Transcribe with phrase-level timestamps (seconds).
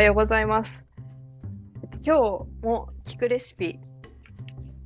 [0.00, 0.82] はようございます。
[1.82, 3.78] えっと今日も聞くレシピ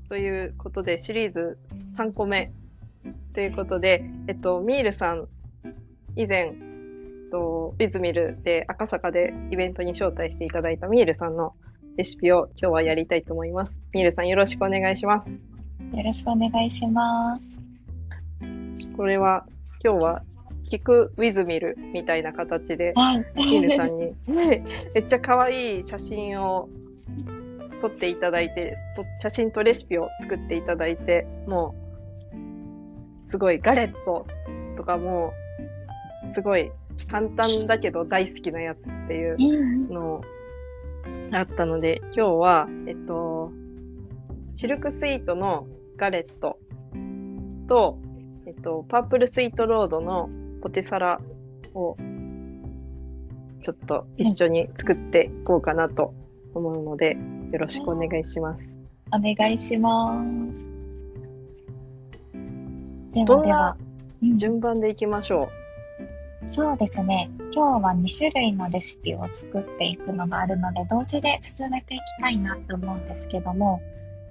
[0.08, 1.56] ということでシリーズ
[1.96, 2.50] 3個目
[3.32, 5.28] ということで、えっと、ミールさん、
[6.16, 6.50] 以前、え
[7.28, 11.54] っと、ビズミルで赤坂でイベントに招待していただいたミールさんの
[11.96, 13.80] レシピを今日はやりたいと思います。
[13.94, 15.40] ミールさんよろしくお願いします。
[15.92, 17.42] よろしくお願いします。
[18.96, 19.46] これは
[19.80, 20.22] 今日は
[20.74, 23.18] 聞くウィズミルみたいな形ではい。
[23.36, 24.12] ミールさんに
[24.94, 26.68] めっちゃ可愛い写真を
[27.80, 31.74] 撮っていただいて、と写真とレシピを作っていただいて、も
[33.26, 34.26] う、すごいガレット
[34.76, 35.32] とかも、
[36.32, 36.70] すごい
[37.10, 40.22] 簡単だけど大好きなやつっていううんの
[41.32, 43.52] あったので、今日は、えっと、
[44.52, 45.66] シルクスイートの
[45.96, 46.58] ガレット
[47.68, 47.98] と、
[48.46, 50.30] えっと、パープルスイートロードの
[50.64, 51.20] ポテサラ
[51.74, 51.94] を、
[53.60, 56.14] ちょっと一緒に作っていこうかなと
[56.54, 57.18] 思うので、
[57.52, 58.74] よろしくお願いします。
[59.12, 60.64] お願いします。
[63.12, 63.76] ではでは、
[64.22, 65.50] うん順番でいきましょ
[66.48, 67.28] そうですね。
[67.52, 73.82] 今日は2種類のレシピを作っていくのがあるので、同時で進めていきたいなと思うんですけども、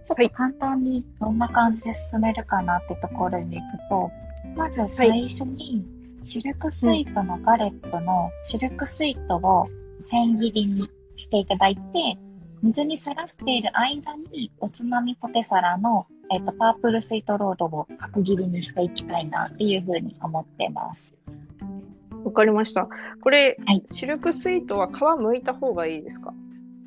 [0.05, 4.11] ちょっと簡単にどんな感じで進めるかなってところに行くと、
[4.55, 5.92] まず最初に、
[6.23, 9.67] シルクスイートのガレットのシルクスイートを
[9.99, 12.17] 千切りにしていただいて、
[12.61, 21.13] 水にさらしている間におつまみポテサラの、えっとパープルスイートロードを角切りにしていきたいなっていうふうに思ってます。
[22.23, 22.25] う。
[22.25, 22.87] わかりました。
[23.21, 26.33] これ、はいシルクスイートは皮剥いた方がいいですか？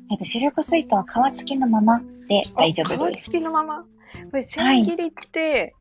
[0.09, 3.25] えっと、シルクスイートは皮付きのままで大丈夫です。
[3.25, 3.85] 皮付きのまま？
[4.31, 5.75] これ千切りって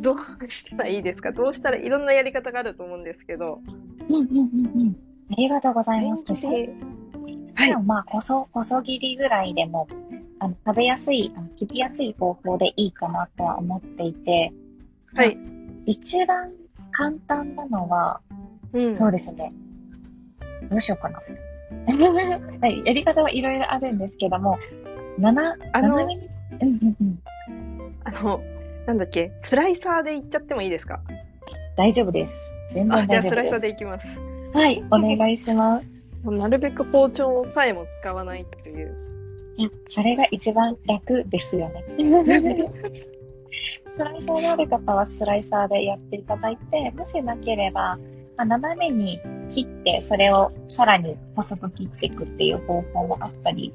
[0.00, 0.16] どう
[0.50, 3.60] したらいいですか、どうしたらいろんなやり方があると思うんですけど
[4.08, 4.96] うんうんうんうん。
[5.30, 6.24] ありがとうございます。
[6.24, 9.88] 千切りでもまあ、細、細切りぐらいでも、
[10.38, 14.52] あの、食べやすい、あの切りやすい方法でいいかなとは思っていて、
[15.14, 15.36] はい、
[15.86, 16.52] 一番
[16.92, 18.20] 簡単なのは、
[18.72, 19.52] うん、そうですね。
[20.70, 21.20] どうしようかな。
[22.60, 24.58] はい、やり方はいろいろあるんですけども、
[25.18, 26.08] 7、あのうん
[26.62, 27.18] うんうん。
[28.04, 28.40] あの
[28.88, 29.30] なんだっけ？
[29.42, 31.02] スライサーでいっちゃってもいいですか？
[31.76, 32.50] 大丈夫です。
[32.70, 33.30] 全あ然大丈夫です。
[33.30, 34.20] じゃあスライサーでいきます
[34.54, 35.80] はい、お願いしま
[36.24, 36.30] す。
[36.30, 38.96] なるべく包丁さえも使わないっていう
[39.56, 41.84] いや、それが一番楽ですよね。
[43.86, 47.98] スライサーがある方はスライサーでやっていただいて、もしなければ、
[48.36, 53.72] まあ、斜めに切って、それをさらに細く切っていくっていう方法もあったり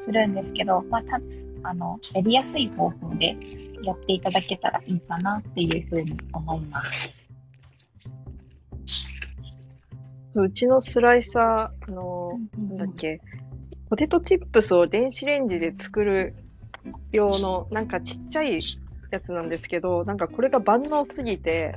[0.00, 1.20] するんですけど、まあ、た
[1.62, 3.36] あの、やりやすい方法で
[3.82, 7.26] やっていただけたらいいかなっていうふうに思います。
[10.34, 13.20] うちのスライサーあのなんだっけ
[13.88, 16.34] ポテトチップスを電子レンジで作る
[17.10, 18.58] 用のなんかちっちゃい
[19.10, 21.76] やつなんですけどなんかこれが万能すぎて。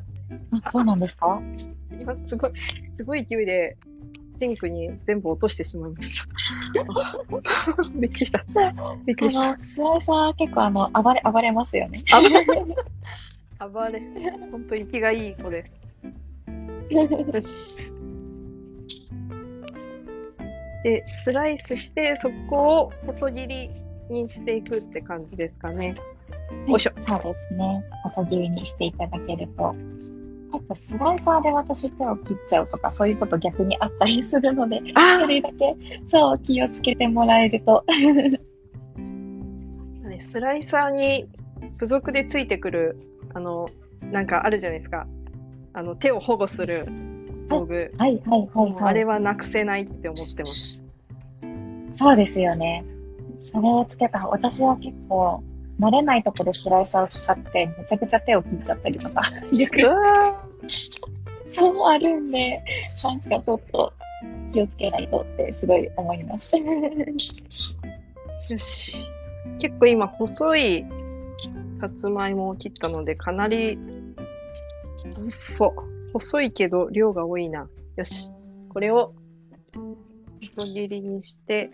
[0.63, 1.41] あそうなんですか？
[1.99, 2.51] 今すごい
[2.97, 3.77] すごい勢いで
[4.39, 6.21] シンクに全部落としてしまいまし
[6.73, 6.83] た
[7.95, 8.43] びっくりした
[9.05, 11.99] びっくりしたあの、スライサー結構あの、暴れ、暴れますよね。
[12.11, 12.45] 暴れ
[13.59, 14.01] 暴れ
[14.51, 15.79] 本当息がいい子です
[16.89, 17.77] よし。
[20.83, 23.69] で、スライスして、そこを細切り
[24.09, 25.95] にしていくって感じですかね。
[26.67, 27.83] よいしょそうですね。
[28.03, 29.75] 細切りにしていただけると。
[30.51, 35.75] 結構スライサーで私手を切っちゃうとか、そういうこと逆にあったりするので、あそれだけ、
[36.07, 37.83] そう、気をつけてもらえると。
[37.87, 37.91] あ
[40.19, 41.27] スライサーに
[41.73, 42.99] 付属でついてくる、
[43.33, 43.67] あの、
[44.11, 45.07] なんかあるじゃないですか。
[45.73, 46.85] あの、手を保護する
[47.49, 47.91] 道具。
[47.97, 49.17] はい、はい、はい、あれはい。
[49.17, 50.83] はなくせないって思ってます。
[51.93, 52.85] そうですよね。
[53.41, 55.43] それをつけた、私は結構、
[55.79, 59.77] 慣れないとこでスライサーを使って、めちゃくちゃ手を切っちゃったりとか、よく
[61.49, 62.61] そうあるんで、
[63.03, 63.93] なんかちょっと
[64.51, 66.55] 気をつけないとってすごい思います。
[66.55, 67.17] ーよ
[68.59, 68.95] し。
[69.59, 70.85] 結構今、細い
[71.79, 73.79] さつまいもを切ったので、かなり
[75.13, 75.73] 細。
[76.11, 77.69] 細いけど量が多いな。
[77.95, 78.29] よし。
[78.69, 79.13] これを
[80.57, 81.71] 細切りにして、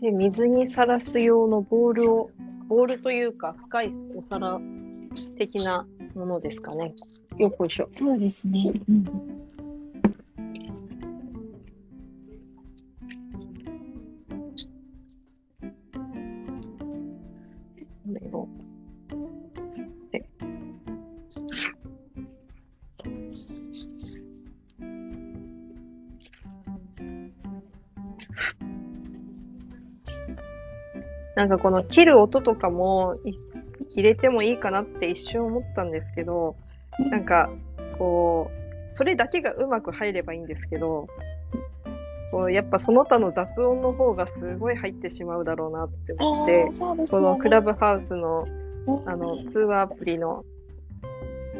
[0.00, 2.30] で水にさらす用のボールを、
[2.68, 4.60] ボールというか深いお皿
[5.38, 6.94] 的なものですかね。
[7.38, 7.88] よっこいしょ。
[7.92, 8.72] そうですね。
[8.88, 9.45] うん
[31.36, 33.34] なんかこの切る音とかもい
[33.90, 36.56] 入れてもいいかなって一瞬思ったんですけど、
[37.10, 37.50] なんか
[37.98, 41.06] こう、それだけがうまく入ればいいんですけど、
[42.32, 48.46] こうやっぱその他の雑音の方がすごい入ってしまうだろうなって思って、あーそうですこのクラブハウスの
[48.86, 49.08] うん。
[49.08, 50.44] あの通話アプリの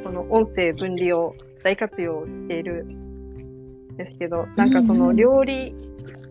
[0.04, 1.34] この音声分離を
[1.64, 5.74] 大活用しているんですけど、なんかその料理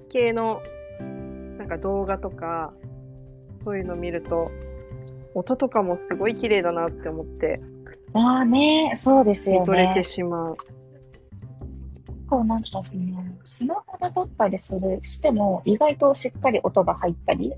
[0.10, 0.62] 系の
[1.58, 2.74] なんか動画とか、
[3.66, 4.52] そういうの見ると、
[5.34, 7.60] 音とかもすごい綺麗だなって思って、
[8.14, 10.04] ああね、そうですよ見とれてね。
[10.04, 10.56] しまう。
[12.30, 12.84] こうなんかその、
[13.44, 17.54] スマホで撮ったりする、しても、意外としっかり音が入ったり、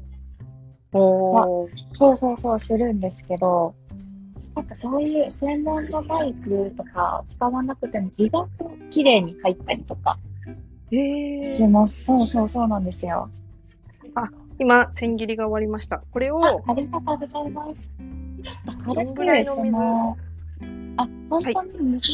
[0.94, 3.76] おーそうそうそうするんですけど、
[4.56, 10.18] なんかそういう専門のマイクとか使わなくても意外と綺麗に入ったりとか
[10.92, 12.06] えー、します。
[12.06, 13.30] そうそうそうなんですよ。
[14.60, 16.02] 今、千切りが終わりました。
[16.12, 17.90] これあを、ありがとうございます。
[18.42, 20.18] ちょっと軽く、その、
[20.98, 22.12] あ、本当に水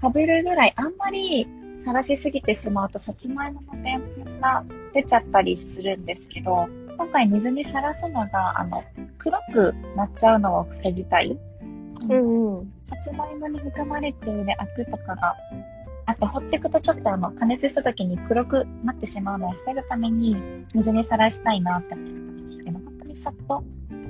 [0.00, 1.46] かぶるぐらい、あんまり
[1.78, 4.64] さらしすぎてしまうと、さつまいもの天ぷが
[4.94, 8.82] 出ちゃったりするんですけど、今回水にさらすのが、あの、
[9.18, 11.36] 黒くなっちゃうのを防ぎたい。
[12.08, 12.72] うんうん。
[12.84, 15.34] さつまいもに含まれているアクとかが、
[16.06, 20.36] あと放っていくとちょっとあの加熱した時に黒くなってしまうのを防ぐために
[20.74, 23.64] 水にさらしたいなって思ったんですけど、本当にさっと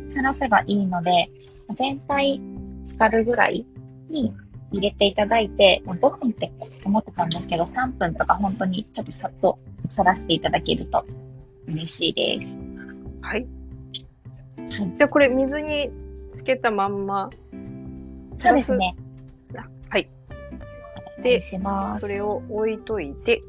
[0.08, 1.30] さらせばいいので、
[1.74, 2.40] 全体
[2.84, 3.66] 浸かるぐらい
[4.10, 4.32] に
[4.72, 6.52] 入れていただいて、5分って
[6.84, 9.58] 思ってたんですけど、3分とか本当にちょっとさっと
[9.88, 11.04] さらしていただけると
[11.66, 12.58] 嬉しいです。
[13.22, 13.40] はい。
[13.40, 13.46] はい
[14.66, 15.90] じゃあこれ水に
[16.34, 17.30] つけたまんま、
[18.36, 18.96] そうですね。
[21.26, 21.30] あはい。
[21.30, 22.08] お願いしますそ。
[22.08, 23.40] れを置いといて、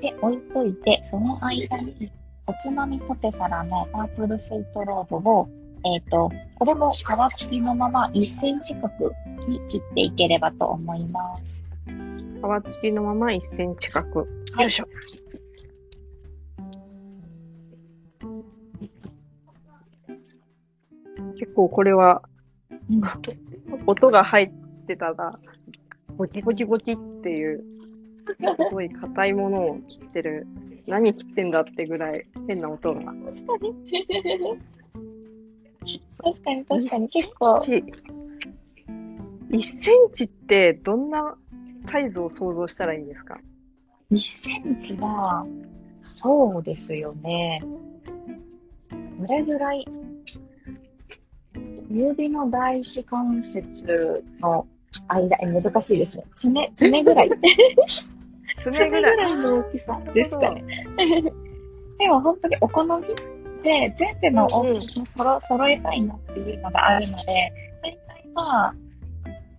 [0.00, 2.10] で、置いといて、その間に、
[2.46, 5.48] おつまみポテサラのパープルスイートロードを、
[5.84, 7.04] えっ、と、これも皮
[7.38, 9.12] 付きのまま1センチ角
[9.46, 11.62] に切っていければと思います。
[11.86, 14.20] 皮付きのまま1センチ角。
[14.20, 14.26] は
[14.58, 14.88] いよいしょ。
[21.38, 22.22] 結構これは
[22.90, 23.02] うん、
[23.86, 24.50] 音が入っ
[24.86, 25.38] てたら、
[26.18, 27.64] ボキボキボキっていう、
[28.26, 28.34] す
[28.72, 30.48] ごい硬いものを切ってる。
[30.88, 33.00] 何切ってんだってぐらい変な音が。
[33.04, 33.22] 確か
[33.62, 33.74] に。
[36.20, 37.08] 確かに、確かに。
[37.08, 37.54] 結構、
[39.50, 41.36] 1センチってどんな
[41.88, 43.38] サイズを想像したらいいんですか
[44.10, 45.46] ？1センチは、
[46.16, 47.62] そうですよね。
[49.20, 49.86] どれぐらい、
[51.88, 54.66] 指の第一関節の
[55.08, 56.24] 間、え難しいですね。
[56.34, 57.30] 爪、 爪ぐらい。
[58.62, 59.36] 爪ぐらい。
[59.36, 60.64] の大きさですかね。
[61.98, 63.06] でも本当にお好み
[63.62, 67.52] で全部の大きさを揃揃えたいなっていうのがあるので、
[67.82, 68.74] 大体まあ、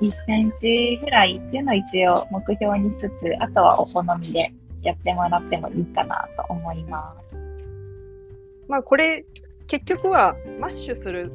[0.01, 7.35] 1センチぐらいっていうのを一応目標にしつつ、あとはお好みでやってもらってもいいかなと思います。
[8.67, 9.25] まあこれ、
[9.67, 11.31] 結局はマッシュする、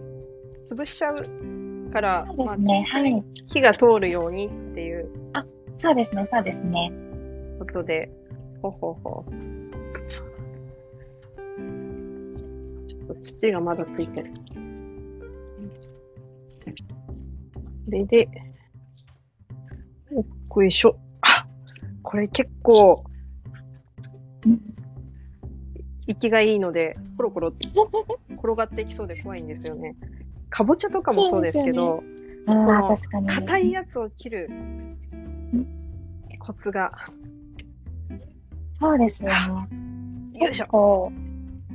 [0.71, 1.23] 潰しちゃう
[1.95, 2.87] から、そうですね。
[2.93, 3.25] まあはい。
[3.53, 5.09] 火が通るようにっていう
[5.79, 6.91] そうですね、そうですね。
[7.59, 8.11] ことで、
[8.63, 9.25] ほほほ。
[12.87, 14.33] ちょっと土がまだついてる。
[17.85, 18.29] これで、
[20.13, 20.97] おっこいしょ。
[21.21, 21.47] あ、
[22.03, 23.05] これ結構
[24.47, 24.61] うん、
[26.07, 29.95] 息がいいので、コロコロ転がっていきそうで怖いんですよね。
[30.55, 32.01] かぼちゃとかもそうですけど。
[32.47, 34.49] 硬いやつを切る。
[36.39, 36.93] コツが、
[38.79, 39.35] そうですよね。
[40.35, 41.11] よいしょ。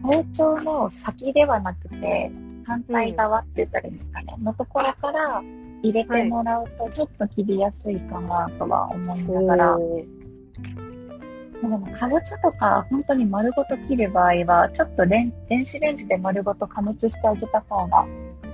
[0.01, 2.31] 包丁の先ではなくて、
[2.65, 5.41] 反対側って言ったらいいんですかね、のところから
[5.83, 15.33] 入れてもらうと、ちょっと切りやすいかなとは思いながら、でも、かぼちゃとか、本当に丸ごと切る場合は、ちょっと電
[15.65, 18.07] 子レンジで丸ごと加熱してあげた方が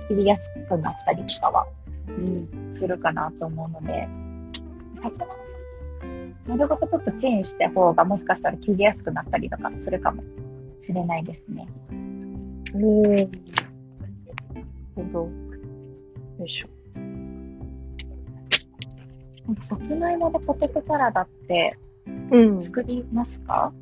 [0.08, 1.66] 切りやすくなったりとかは、
[2.08, 4.08] うん、するかなと思うので、
[5.02, 5.34] さつまいも
[6.48, 10.22] 丸ごとちょっとチンした方がもしかしたら切りやすくなったりとかするかも
[10.80, 11.66] しれないですね。
[12.74, 13.16] おー。
[13.16, 15.18] なるほど。
[16.38, 16.68] よいしょ。
[19.62, 21.76] さつまいもでポテトサラダって
[22.30, 22.62] うん。
[22.62, 23.72] 作りますか？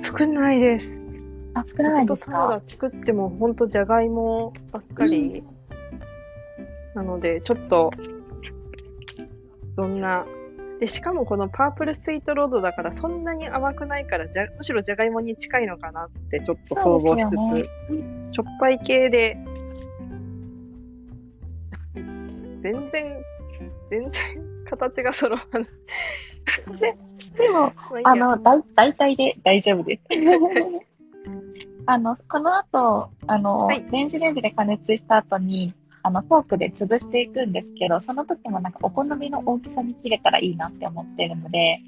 [0.00, 0.98] 作んないです。
[1.54, 5.42] あ、作らないですサラかダ作ってもほんとじゃがいもばっかり。
[6.98, 7.92] なので、ちょっと、
[9.76, 10.26] どんな
[10.80, 17.70] で、しかもこのパープルスイートロードだからそんなに甘くないから、じゃむしろじゃがいもに近いのかなってちょっと想像しつつ、そうです
[18.32, 19.36] しょっぱい系で、
[21.94, 22.90] 全然、
[23.90, 24.12] 全然
[24.68, 25.66] 形が揃わない。
[27.36, 30.02] でも、まあの、だい大体で大丈夫です。
[31.86, 41.80] あの、この後、あの、はい電子レンジで加熱した後に、あの、フォークで潰していくんですけど、その時もなんかお好みの大きさに切れたらいいなって思ってるので、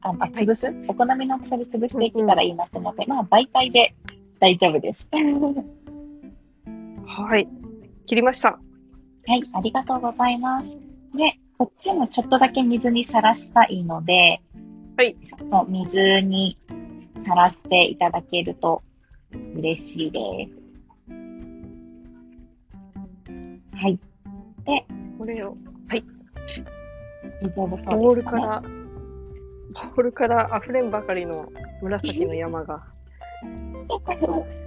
[0.00, 3.94] あの、あ潰す、お好みの大きさで潰していけたらいいなって思って、まあ、大体で
[4.40, 5.06] 大丈夫です。
[7.06, 7.48] はい。
[8.06, 8.50] 切りました。
[8.50, 8.58] は
[9.34, 10.76] い、ありがとうございます。
[11.14, 14.40] で、こっちもちょっとだけ水にさらしたいので、
[14.96, 15.14] はい。
[15.14, 16.56] ちょっと水に
[17.26, 18.82] さらしていただけると
[19.56, 20.67] 嬉しいです。
[23.78, 23.98] はい。
[24.64, 24.84] で、
[25.18, 25.56] これを、
[25.88, 26.06] 大丈
[27.52, 28.14] 夫そうボー。
[28.16, 28.60] ルから、
[29.72, 31.48] ボールから溢れんばかりの
[31.80, 32.82] 紫の山が、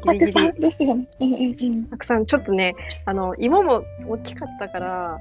[0.05, 1.07] たくさんですよね。
[1.19, 1.85] うんうんうん。
[1.87, 2.73] たくさん、ちょっとね、
[3.05, 5.19] あの、芋も大きかったから、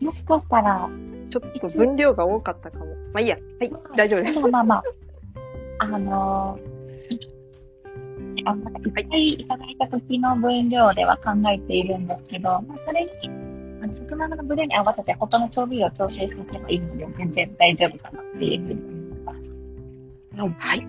[0.00, 0.88] もしかしたら、
[1.30, 2.86] ちょっと分量が多かったかも。
[3.12, 3.36] まあいいや。
[3.58, 4.38] はい、大丈夫です。
[4.38, 4.82] まあまあまあ。
[5.78, 6.71] あのー、
[8.44, 13.10] あなんかいっぱいいただいた時の分量では考えているんですけど、まあ、それに、
[13.82, 19.52] あの魚の分量に合わせて他の調味料を調整していけばいいので、全然大丈夫かなっていうふうに思います。
[20.36, 20.54] はい。
[20.58, 20.80] はい。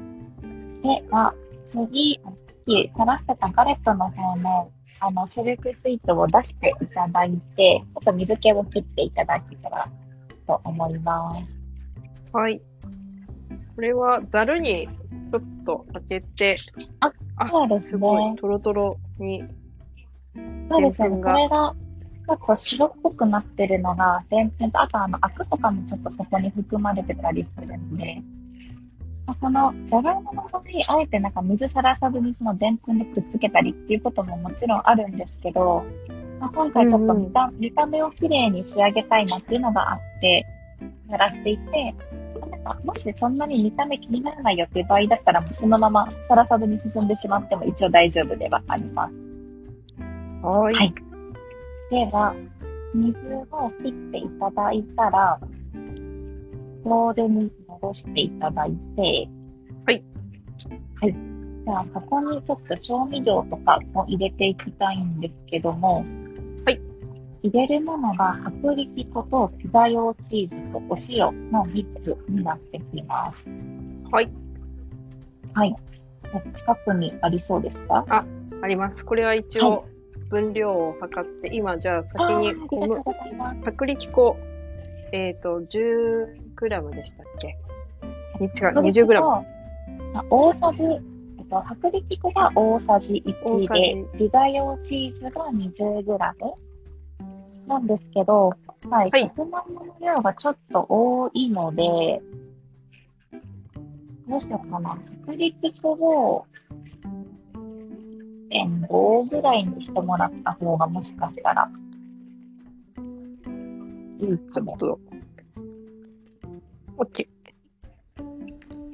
[0.84, 1.34] では、
[1.66, 2.34] 次、さっ
[2.66, 9.90] き垂らしてたガレットの方の、あの、シルクスイートを出していただいて、ちょっと水気を切っていただけたら
[10.48, 11.44] と思います。
[12.32, 12.62] はい。
[13.76, 16.56] これはざるにちょっと開けて、
[17.00, 17.12] あ
[17.50, 18.36] そうですすごいね。
[18.40, 19.44] トロトロに。
[20.70, 21.24] そうですよね。
[21.24, 21.76] これが、
[22.26, 28.22] ちょっと白っぽくなってるのが、でんぷんと、あとあの、アクとかもちょっとそこに含まれてたりするんで、
[29.26, 35.84] まあその、じゃがいもの方に、あえてなんか水さらさずにそのでんぷんでくっつけたりっていうことももちろんあるんですけど、
[36.40, 40.46] まあ、今回ちょっと見た,、見た目をきれいに仕上げたいなっていうのがあって、
[41.10, 41.96] やらせていて、
[42.46, 49.14] なんかもしそんなに見た目気にならないよっていう場合だったら、もうそのままさらさずに進んでしまっても一応大丈夫ではあります。
[50.46, 50.76] はい。
[50.76, 50.94] はい
[51.94, 52.34] では、
[52.96, 53.16] 水
[53.52, 55.40] を切っていただいたら、
[56.84, 59.30] ボウルに戻していただいて、
[59.86, 60.04] はい。
[61.00, 61.14] はい。
[61.66, 66.06] じゃあ、ここにちょっと調味料とかを入れていきたいんですけども、はい。
[67.44, 73.44] 入れるものが薄力粉とピザ用チーズとお塩の3つになってきます。
[74.12, 74.32] はい。
[75.54, 75.76] はい。
[76.56, 78.06] 近くにありそうですか？
[78.62, 79.06] あります。
[79.06, 79.86] これは一応
[80.30, 83.02] 分量を測って、今じゃあ先に小麦。
[83.68, 84.38] 薄力粉、
[85.12, 87.58] えっ、と、10グラムでしたっけ？
[88.40, 89.46] 違う、20グラム。
[90.16, 96.54] あ大さじ、えっと、薄力粉が大さじ1大さで、ピザ用チーズが20グラム
[97.68, 98.52] なんですけど、
[98.90, 102.22] はい、はいさつまいもの量がちょっと多いので、
[104.28, 104.98] どうしようかな。
[105.28, 106.46] 薄力粉を
[108.50, 111.70] 1.5ぐらいにしてもらった方がもしかしたら
[114.20, 115.00] いいかもちょっ。
[116.98, 117.28] と、OK。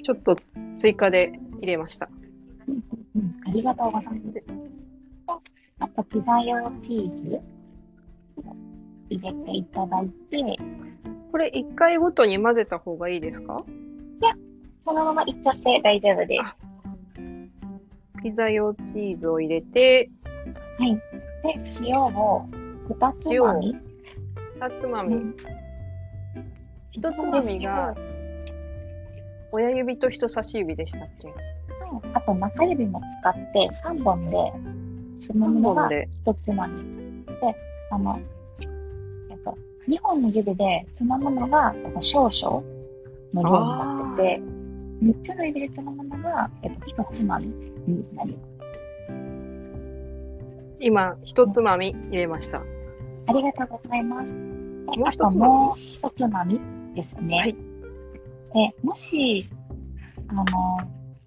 [0.04, 0.38] ちょっと
[0.76, 2.10] 追加で入れました。
[3.16, 5.42] うん、ありがとうございます。
[5.80, 7.40] あと、ピザ用チーズ
[9.10, 10.56] 入れていただいて、
[11.32, 13.64] これ1回ごとに混ぜた方がいいですか？
[14.86, 16.42] そのままいっちゃって大丈夫です。
[16.42, 16.56] あ
[18.24, 20.10] ピザ用チーズを入れて、
[20.78, 20.96] はい。
[20.96, 21.02] で、
[21.82, 22.50] 塩を
[22.90, 23.76] 2つまみ。
[24.60, 25.16] 2つまみ。
[25.16, 25.36] うん
[26.92, 27.96] 1つまみが
[29.52, 31.32] 親指と人差し指でしたっけ？
[32.14, 34.38] あと、中指も使って3本で
[35.20, 36.10] つまむのが本で。
[36.26, 37.24] 1つまみ。
[37.26, 37.56] で、
[37.92, 38.20] あの、
[39.30, 42.64] えっと、2本の指でつまむのが、えっと、少々
[43.34, 44.42] の量になってて、
[45.04, 48.50] 3つの指でつまむのが、えっと、1つまみになります。
[50.82, 52.62] 今、1つまみ入れました。
[53.28, 54.28] ありがとうございます。
[54.28, 54.34] で
[54.98, 55.54] もう一つまみ？
[55.54, 56.60] もう一つまみ
[56.96, 57.38] ですね。
[57.38, 57.70] はい
[58.54, 59.48] で、もし、
[60.28, 60.46] あの、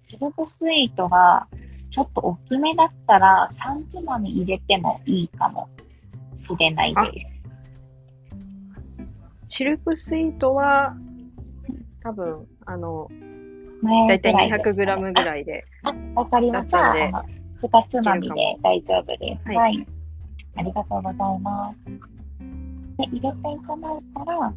[0.07, 1.47] シルブスイートが
[1.89, 5.69] ちょっと大きめだったら、3つまみ入れてもいいかも
[6.43, 7.33] しれないです。
[9.47, 10.95] シルクスイートは、
[12.01, 13.07] 多分、あの、
[13.81, 15.65] 前だいたいぐらです200グラムぐらいで。
[15.83, 16.81] あ、わかりました。
[16.81, 17.23] だったんであの
[17.63, 19.47] 2つまみで大丈夫です。
[19.47, 19.87] はいはい。
[20.55, 21.77] ありがとうございます。
[22.97, 24.53] で、入れていただいたら、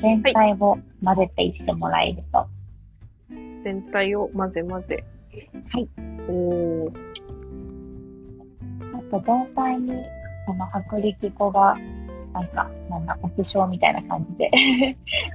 [0.00, 2.46] 全体を混ぜていってもらえると。
[3.64, 5.04] 全体を混ぜ混ぜ。
[5.70, 5.88] はい。
[6.28, 6.90] おー。
[8.94, 10.04] あと全体に
[10.46, 11.76] この薄力粉が
[12.32, 14.50] なんか、なんだ、お化粧みたいな感じで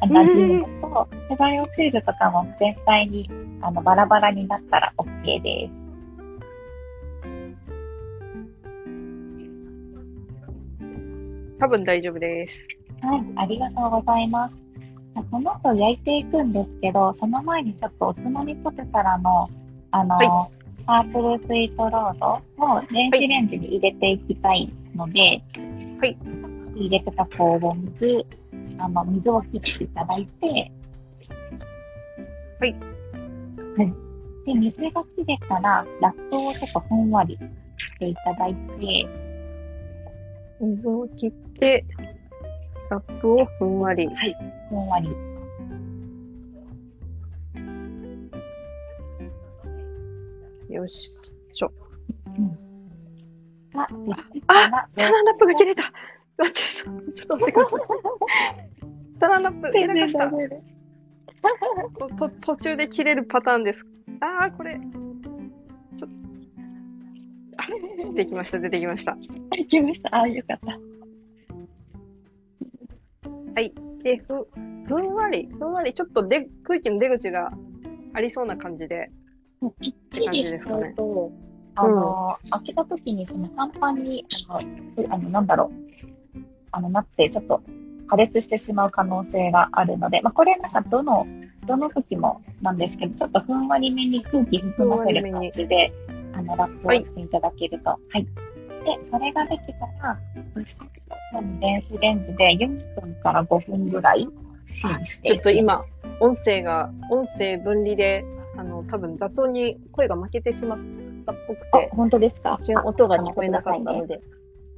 [0.03, 3.29] 馴染むのと、手バイオチーズとかも全体に
[3.61, 5.81] あのバラバラになったら OK です。
[11.59, 12.67] 多分大丈夫です。
[13.01, 14.55] はい、ありがとうございます。
[15.29, 19.49] この後焼いていくんですけど、その前にちょっとおつまみポテサラの、
[19.91, 20.49] あの、は
[20.85, 25.41] パープルスイートロードを電子レンジに入れていきたいので、
[25.99, 26.17] はい。
[26.75, 28.25] 入れてた氷水、
[28.77, 30.71] あの、水を切っていただいて、
[32.59, 32.75] はい。
[33.77, 33.93] はい。
[34.45, 37.37] で、水が切れたら、ラップをちょっとふんわり
[37.77, 39.07] していただいて、
[40.59, 41.85] 水を切って、
[42.89, 44.09] ラップをふんわり。
[44.69, 45.30] ふんわり。
[50.71, 51.71] よしちょ。
[53.73, 53.87] が
[54.33, 55.91] できたらあ、サランラップが切れた。
[56.37, 56.59] 待って、
[57.13, 57.79] ちょっと待ってください。
[59.19, 60.31] サランラップ、やらかした。
[62.17, 63.85] と途中で切れるパターンです。
[64.21, 64.79] ああ、これ。
[65.97, 66.15] ちょっと。
[67.57, 67.67] あ、
[68.13, 69.17] 出てきました、出てきました。
[69.51, 70.21] できました。
[70.21, 70.79] あ、よかった。
[74.03, 74.47] で、ふ、
[74.87, 77.51] ふんわり、ふんわり、ちょっとで空気の出口が
[78.13, 79.11] ありそうな感じで。
[79.61, 81.31] もうぴっちりしちゃうと、
[81.75, 84.61] あの、開けた時にそのパンパンに、あの、
[84.97, 85.71] えあのなんだろ
[86.35, 86.39] う、
[86.71, 87.61] あの、なって、ちょっと
[88.07, 91.27] 破裂してしまう可能性があるので、まあ、これなんかどの、
[91.67, 95.93] どの時もなんですけど、ちょっとふんわりめに空気含ませる感じで、
[96.33, 97.91] あの、ラップをしていただけると。
[97.91, 98.25] はい。
[98.25, 100.17] で、それができたら、
[101.59, 104.27] 電子レンジで4分から5分ぐらい
[104.75, 105.29] チンして。
[105.29, 105.85] ちょっと今、
[106.19, 108.25] 音声が、音声分離で、
[108.57, 110.79] あの、多分雑音に声が負けてしまっ
[111.25, 112.51] たっぽくあて、、本当ですか？
[112.53, 114.21] 一瞬音が聞こえなかったので、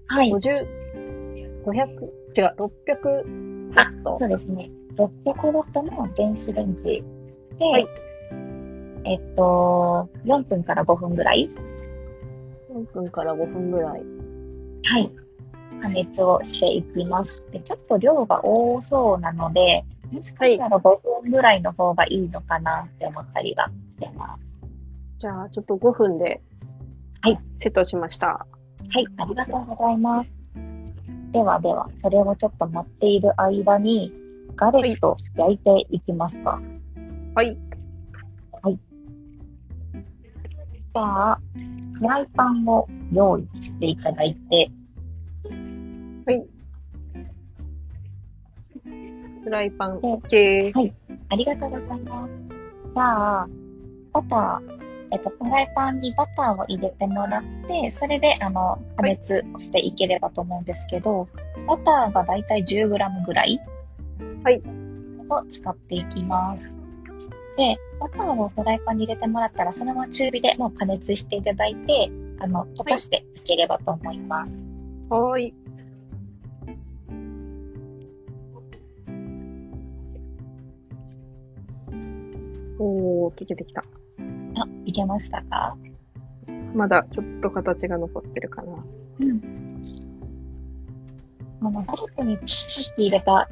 [0.07, 0.31] はい。
[0.31, 0.67] 50、
[1.65, 4.69] 500、違う、600ワットそうですね。
[4.95, 7.03] 600ワットの電子レンジ
[7.57, 7.87] で、はい
[9.05, 11.49] えっと、4分から5分ぐらい、
[12.71, 14.03] 4分から5分ぐらい。
[14.85, 15.11] はい、
[15.81, 17.41] 加熱をしていきます。
[17.51, 20.81] で、ちょっと量が多そうなので、もしかしたら5
[21.23, 24.43] 分ぐらいの方がいいのかなって思ったりはしてます。
[25.17, 26.41] じゃあ、ちょっと5分で、
[27.21, 27.39] はい。
[27.57, 28.27] セットしました。
[28.27, 28.45] は
[28.99, 30.29] い、ありがとうございます。
[31.31, 34.13] ではでは、それをちょっと待っている間に、
[34.55, 36.61] ガレット焼いていきますか。
[37.33, 37.57] はい。
[40.93, 41.39] じゃあ、
[41.97, 44.69] フライパンを用意していただいて、
[49.43, 50.93] フライパンで OK。
[51.29, 52.31] ありがとうございます。
[52.93, 53.47] じゃあ、
[54.13, 61.27] バター、えっと、フライパンにバターを入れてもらって、それで、あの、加熱をしていければと思うんですけど、
[61.67, 63.59] バターがだいたい 10g ぐらい
[64.43, 64.61] はい
[65.29, 66.77] を使っていきます。
[67.57, 74.51] で、バターをフライパンに入れてもらったら、そのまま中火でもう加熱していただいて、あの、溶かしていければと思います。
[75.09, 75.53] はーい。
[82.79, 83.83] おー、溶けてきた。
[84.55, 85.77] あ、いけましたか？
[86.73, 88.73] まだちょっと形が残ってるかな。
[89.21, 89.41] うん。
[91.61, 93.47] あの、確にさっき入れた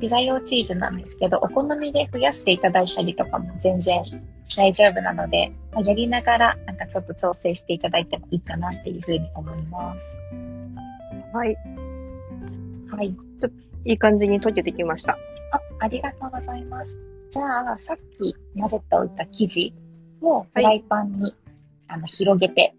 [0.00, 4.02] ピザ用チーズなんですけど、お好みで増やしていただいたりとかも全然
[4.56, 10.16] 大丈夫なので、まあやりながらなんかちょっと調整していただいてもいいかなっていうふうに思います。
[11.32, 11.56] はい。
[12.90, 13.16] はい。
[13.86, 15.18] いい感じに溶けてきました。
[15.52, 16.98] あ、ありがとうございます。
[17.30, 19.74] じゃあ、さっき混ぜておいた生地
[20.20, 21.32] をフライパンに、
[21.88, 22.74] あの広げて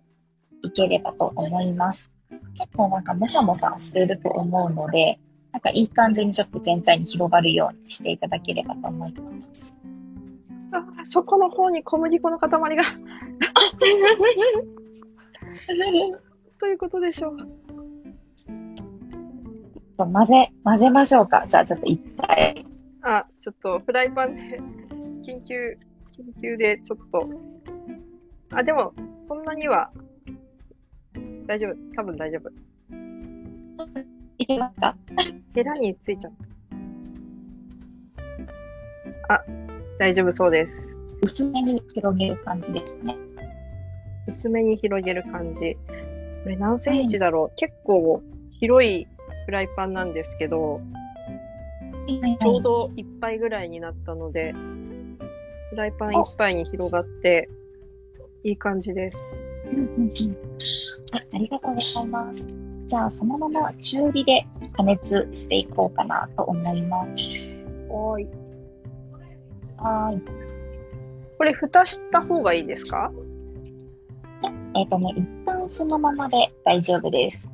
[0.64, 2.12] いければと思います。
[2.58, 5.20] 結構なんかもさもさしていると思うので、
[5.52, 9.74] なんかいい感じにちょっと全体に広がるようにしていただければと思います。
[10.72, 12.60] あーそこの方に小麦粉の塊が。
[16.60, 17.38] ということでしょう。
[19.98, 21.46] 混ぜ、混ぜましょうか。
[21.48, 22.66] じゃあちょっといっぱい。
[23.08, 24.60] あ、ちょっとフライパンで、
[25.24, 25.78] 緊急、
[26.12, 27.22] 緊急でちょっと。
[28.52, 28.94] あ、でも、
[29.28, 29.91] そんなには、
[31.46, 31.76] 大丈夫。
[31.96, 32.50] 多分大丈夫。
[34.39, 34.98] いけますか？
[35.54, 36.34] ヘラについちゃっ
[39.28, 39.36] た。
[39.36, 39.46] あ、
[40.00, 40.89] 大丈夫そうです。
[41.22, 43.15] 薄めに広げる感じですね。
[44.28, 45.78] 薄めに広げる感じ。
[46.44, 48.24] これ何センチだろう、結構
[48.60, 49.08] 広い
[49.46, 50.82] フライパンなんですけど、
[52.08, 54.54] ちょうど一杯ぐらいになったので、
[55.72, 57.50] フライパン一杯に広がって、
[58.44, 59.41] いい感じです。
[59.65, 60.38] うんうんうん。
[61.12, 62.44] あありがとうございます。
[62.86, 67.54] じゃあ、そのまま中火で加熱していこうかなと思います。
[67.89, 68.28] はーい。
[69.78, 70.22] はーい。
[71.38, 73.12] これ、蓋した方がいいですか？
[74.76, 77.50] えっ、とね、一旦そのままで大丈夫です。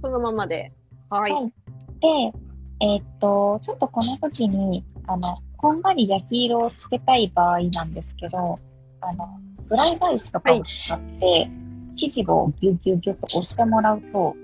[0.00, 0.72] そのままで。
[1.10, 1.32] はい。
[1.32, 1.52] はい
[2.00, 2.32] で、
[2.80, 8.58] えっ、と、ちょっとこの時に、あの、こんがり焼き色をつけたい場合なんですけど、
[9.00, 11.50] あの、フライ返しとかを使って、
[11.96, 14.36] 生地をギュギュギュッと押してもらうと、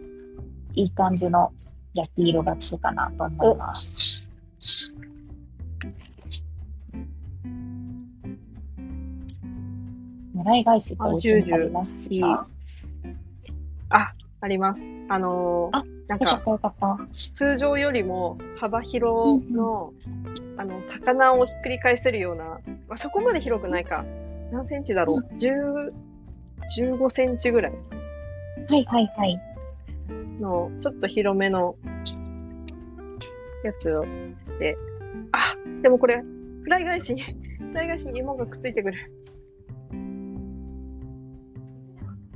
[0.75, 1.53] いい感じの
[1.95, 4.25] 焼き色がつくかなと思います。
[10.35, 12.47] 狙い返しってお家にありますいいか
[13.91, 14.93] あ、あります。
[15.09, 16.43] あのーあなんか。
[17.33, 19.93] 通常よりも幅広の、
[20.57, 22.45] あの、魚をひっくり返せるような、
[22.89, 24.05] まあ、そこまで広くないか。
[24.53, 25.93] 何センチだろう、10
[26.79, 29.41] ?15 センチぐらいはいはいはい。
[30.41, 31.77] の、ちょっと広めの
[33.65, 34.05] やつを。
[34.59, 34.77] で、
[35.33, 36.23] あ、でもこれ、
[36.63, 37.23] フライ返しに、
[37.73, 39.13] フライ返しに芋がくっついてくる。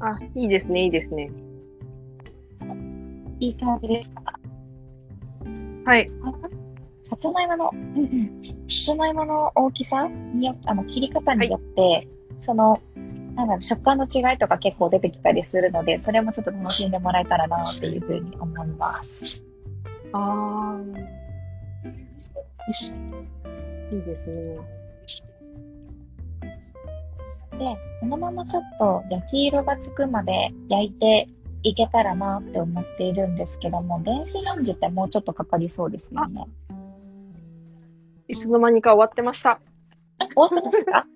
[0.01, 1.31] あ、いいですね、いいですね。
[3.41, 4.23] いい感じですか？
[5.85, 6.11] はい。
[7.09, 12.07] さつまいもの、さつまいもの大きさによあの切り方によって、
[12.39, 12.81] その、
[13.35, 19.43] なんだろう、食感の違いとか結構出てきたりするので、それもちょっと楽しんでもらえたらなっていうふうに思います。
[20.13, 20.79] あ
[22.67, 24.59] よしー、いいですね。
[27.59, 31.29] で、このままちょっと焼き色がつくまで焼いて
[31.63, 36.47] いけたらなって思っているんですけども、電子レンジってもうちょっとかかりそうですよね。
[38.29, 39.61] いつの間にか終わってました。
[40.21, 41.07] 終わってますか？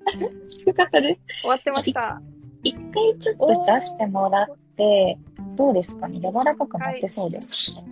[0.67, 1.21] よかったです。
[1.43, 2.21] 終わってました。
[2.65, 5.19] 一回ちょっと出してもらって、
[5.57, 6.21] どうですかね？
[6.21, 7.85] 柔らかくなってそうですね？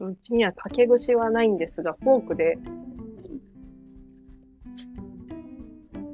[0.00, 2.58] うちには竹串はないんですが、フォークで。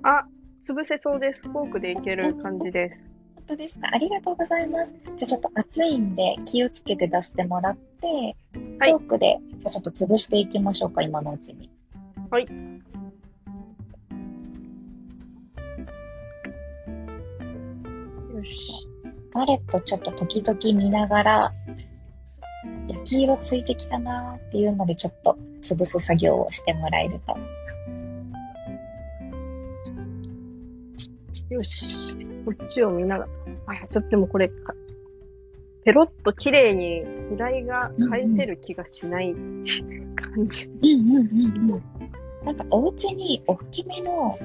[0.08, 0.24] あ、
[0.64, 1.40] 潰せそうです。
[1.48, 2.96] フォークでいける感じです。
[3.34, 3.88] 本当ですか？
[3.92, 4.94] ありがとうございます。
[5.16, 8.06] じゃあちょっと熱いんで気をつけて出してもらって、
[8.78, 11.68] はいフォークで、じゃあちょっと潰していきましょうか、今のうちに。
[12.30, 12.42] はい。
[18.32, 18.86] よし。
[19.32, 21.52] ガレットちょっと時々見ながら、
[22.86, 27.36] 焼き色ついてきたなーっていうので、ちょっと潰す作業をしてもらえると。
[31.50, 32.16] よし。
[32.44, 33.30] こっちを見ながら。
[33.82, 34.74] あ、ちょっとでもこれ、か
[35.84, 39.32] ペロッと綺麗にフライが返せる気がしない
[40.16, 40.64] 感じ。
[40.64, 41.82] うんうんうんうん。
[42.44, 44.36] なんかお家に大きめの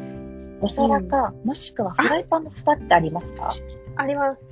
[0.61, 3.49] お皿か、もしくはフライパンの蓋ってありますか？
[3.95, 4.43] あります。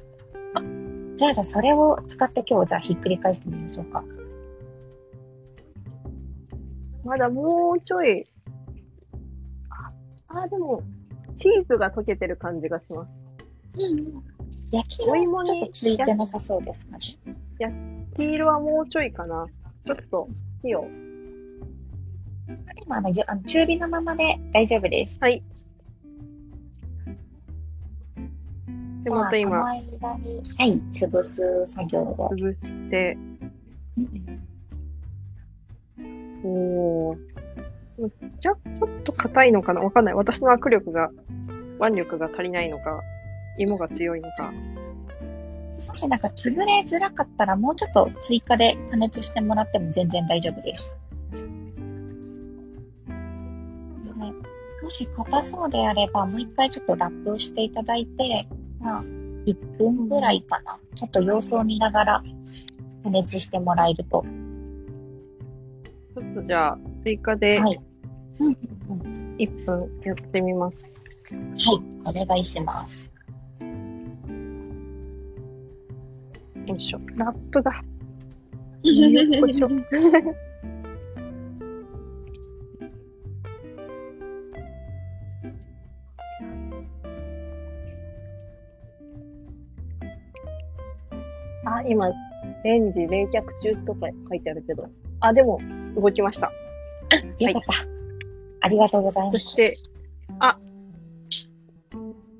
[1.15, 4.03] じゃあじゃあそれを使って今日じゃあひっくり返してみましょうか。
[7.03, 8.25] まだもうちょい。
[9.69, 9.91] あ、
[10.29, 10.81] あでも、
[11.39, 13.11] チーズが溶けてる感じがします。
[13.75, 14.23] うんうん。
[14.71, 18.05] 焼き色ちょっとついてなさそうですかね。
[18.15, 19.47] 黄色はもうちょいかな。
[19.85, 20.27] ちょっと
[20.61, 20.87] 火を。
[22.85, 25.17] 今あのあの中火のままで大丈夫です。
[25.19, 25.41] はい。
[29.03, 32.29] で、また今、その間に、はい、潰す作業を。
[32.33, 33.17] 潰して、
[33.97, 34.49] うん
[36.43, 37.38] おー。
[38.39, 38.57] じゃ、ちょっ
[39.03, 39.81] と硬いのかな？
[39.81, 40.13] わかんない。
[40.13, 41.09] 私の握力が、
[41.79, 43.01] 腕力が足りないのか、
[43.57, 44.51] 芋が強いのか。
[44.51, 50.93] もしなんか潰れづらかったらもうちょっと追加で加熱してもらっても全然大丈夫です。
[53.07, 58.45] はい、もし硬そうであればもう一回ちょっとラップをしていただいて、
[58.81, 59.03] まあ、
[59.45, 60.77] 1分ぐらいかな。
[60.95, 62.21] ちょっと様子を見ながら
[63.03, 64.25] 加熱してもらえると。
[66.13, 67.79] ちょっとじゃあ、追加ではい。
[68.39, 71.05] うんうんうん1分やってみます。
[71.31, 71.37] は
[72.13, 73.09] い、お願いします。
[76.65, 76.99] よいしょ。
[77.15, 77.71] ラップが。
[78.83, 79.69] よいしょ。
[91.65, 92.11] あ、今、
[92.63, 94.85] レンジ冷却中とか書いてあるけど。
[95.21, 95.59] あ、でも、
[95.95, 96.51] 動きました。
[97.39, 97.98] よかった。
[98.61, 99.39] ありがとうございます。
[99.39, 99.77] そして、
[100.39, 100.57] あ、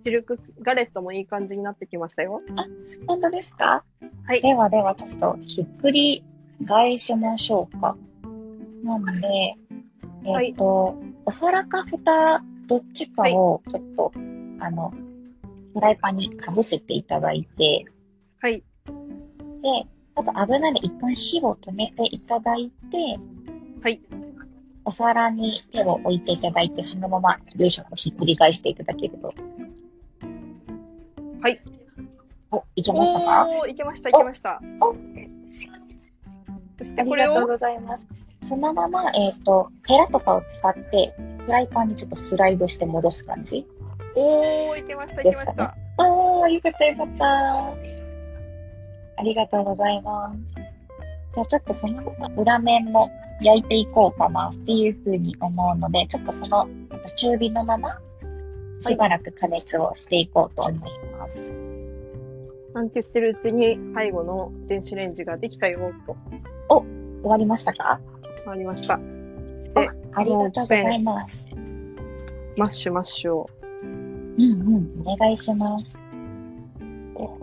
[0.06, 2.42] シルクスガレットもいい感じになってきましたよ。
[2.56, 2.66] あ、
[3.08, 3.84] 本当ですか？
[4.26, 4.42] はい。
[4.42, 6.24] ではでは、ちょっとひっくり
[6.66, 7.96] 返しましょうか。
[8.84, 9.56] なんで、
[10.26, 14.12] えっ、と、お皿か蓋、どっちかをちょっと、
[14.60, 14.94] あの、
[15.74, 17.86] フライパンにかぶせていただいて、
[18.42, 18.64] はい。
[19.62, 23.20] で、あと油で一旦火を止めていただいて、
[23.82, 24.02] はい。
[24.86, 29.34] お皿に手を置いていただいて、そのまま、よいしょとひっくり返していただけると。
[31.42, 31.62] はい。
[32.52, 33.48] お、いけましたか？
[33.48, 34.60] おーいけました、いけました。
[34.82, 34.94] お
[36.78, 38.06] そしてこれありがとうを、ございます。
[38.42, 41.14] そのまま、えっ、と、ヘラとかを使って、
[41.46, 43.68] フライパンにちょっとスライドして戻す感じ。
[44.16, 45.64] おー、いけました、いけました。
[45.64, 45.76] あ
[46.46, 47.26] あ、よかったよかった。
[49.18, 50.56] ありがとうございます。
[50.56, 56.68] じゃあちょっとそのまま裏面も焼いていこうかなっていうふうに思うので、ちょっとその
[57.16, 57.98] 中火のまま
[58.80, 61.52] しばらく加熱をしていこうと思います。
[62.74, 66.16] なんて言ってるうちに、背後の電子レンジができたよ、と
[66.70, 66.86] 終
[67.24, 68.00] わりましたか？
[68.46, 69.00] なりました。
[69.60, 71.48] そしあて、ありがとうございます。
[72.58, 73.50] マッシュマッシュを、
[73.84, 74.46] うんう
[74.80, 76.00] ん、お願いします。
[77.16, 77.40] ホ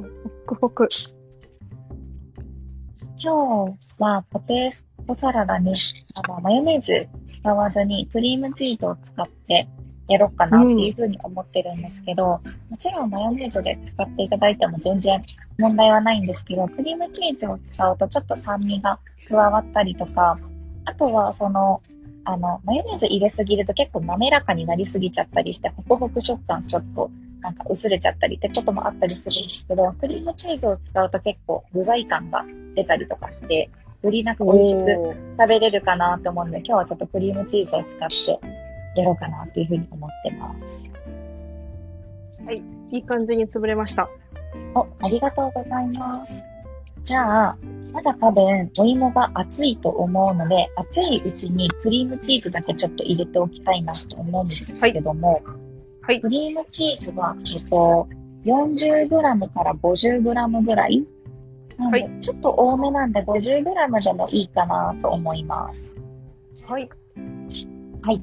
[0.47, 0.89] クホク。
[3.23, 4.71] 今日はポテ
[5.07, 5.73] トサラダに
[6.15, 9.69] あのマヨネーズ使わずにクリームチーズを使って
[10.09, 12.41] やろうかなっていうふうに思ってるんですけど、
[12.71, 15.21] もちろんマヨネーズで使っていただいても全然
[15.59, 20.39] 問題はないんですけど、クリームチーズを使うとちょっと酸味が加わったりとか、
[20.85, 21.83] あとはその、
[22.25, 33.71] あの、マヨネーズ入れすぎると結構滑らかになりすぎちゃったりして、ホクホク食感ちょっとなんか薄れちゃったりってこともあったりするんですけど、クリームチーズを使うと結構具材感が出たりとかして、
[34.03, 40.85] よりなんか美味しく食べれるかなと思うので、今日はちょっとクリームチーズを使ってやろうかなっていうふうに思ってます。
[42.93, 44.09] いい感じに潰れました。
[44.75, 46.41] お、ありがとうございます。
[47.03, 47.59] じゃあ、
[47.93, 55.43] まだ多分お芋が熱いと思うので、熱いうちにクリームチーズだけちょっと入れておきたいなと思うんですけども、
[56.03, 56.29] はいク。
[56.29, 58.09] リームチーズは、えっと、
[58.45, 61.05] 40g から 50g ぐらい
[61.79, 65.95] なんで、はちょっと多めなんで 50g でもいいかなと思います。
[66.67, 66.89] はい。
[68.03, 68.23] はい。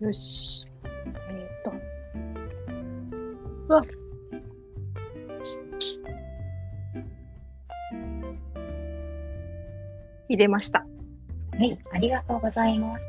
[0.00, 0.66] よし。
[0.84, 1.72] えーっと。
[3.68, 3.84] うわ。
[10.28, 10.80] 入れました。
[10.80, 13.06] はい、ありがとうございます。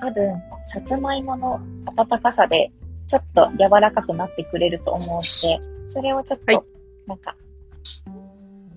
[0.00, 1.60] 多分、さつまいもの
[1.96, 2.72] 温かさで、
[3.08, 6.64] ちょっと柔らかくなってくれると思うので、それをちょっと、はい
[7.06, 7.34] なんか、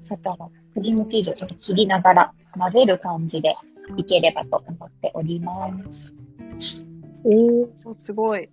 [0.04, 3.54] 外のクリームチーズをちょっと切りながら混ぜる感じで
[3.98, 6.15] いければと思っております。
[7.26, 8.50] おお、すごい。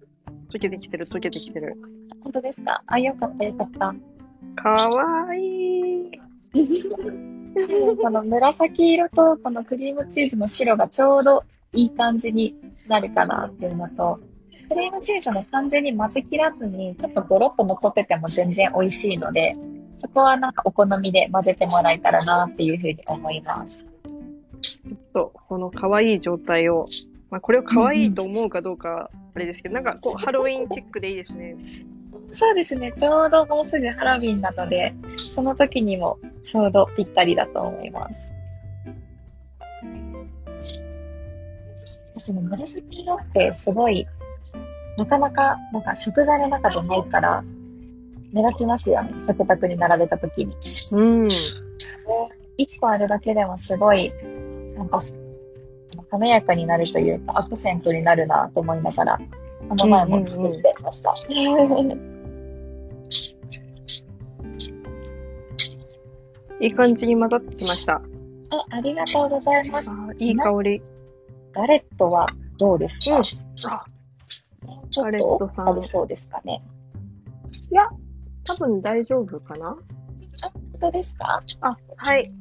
[0.52, 1.76] 溶けてきてる、溶けてきてる。
[2.22, 2.82] 本当ですか？
[2.86, 3.94] あ、よかったよかった。
[4.56, 6.10] かわいい。
[8.02, 12.54] この紫色とこのクリームチーズの白がちょうどいい感じに
[12.88, 14.18] なるかなっていうのと、
[14.68, 19.54] クリームチーズも完全に混ぜ切らずに、ちょっとゴロッと残ってても全然美味しいので、
[19.96, 23.86] そこはなんかお好みで混ぜてもらえたらなっていうふうに思います。
[24.60, 26.86] ちょっと、この可愛い状態を、
[27.30, 31.56] まあ、これを可愛いと思うかどうか、あれですけど、なんかこう、ハロウィンチックでいいですね。
[32.30, 32.92] そうですね。
[32.94, 38.22] ちょうどもうすぐハロウィンなので、その時にもちょうどぴったりだと思います。
[42.18, 44.06] その紫色ってすごい、
[44.98, 47.44] なかなか、なんか食材の中でないから、
[48.32, 49.14] 目立ちますよね。
[49.24, 50.56] 食卓に並べた時に。
[50.92, 51.28] うん。
[52.56, 54.12] 一個あるだけでもすごい、
[54.76, 54.98] なんか、
[56.10, 59.16] 華やかになるというか、アクセントになるなと思いながら、
[59.68, 61.14] この前も作ってました。
[66.60, 67.94] いい感じに混ざってきました。
[67.94, 68.02] あ
[68.70, 69.92] ありがとうございます。
[70.18, 70.82] いい香り。
[71.52, 72.26] ガレットは
[72.58, 73.22] どうですか、うん
[73.72, 73.84] あ、
[74.90, 75.10] ちょっ
[75.54, 76.62] とありそうですかね？
[78.44, 79.76] 多分大丈夫かな？
[80.42, 81.42] あ、本当ですか？
[81.60, 82.32] あ、はい。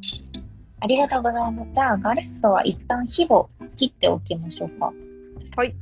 [0.80, 1.72] ありがとうございます。
[1.74, 4.94] じゃあ、ガレットは一旦火を切っておきましょうか。
[5.56, 5.76] はい。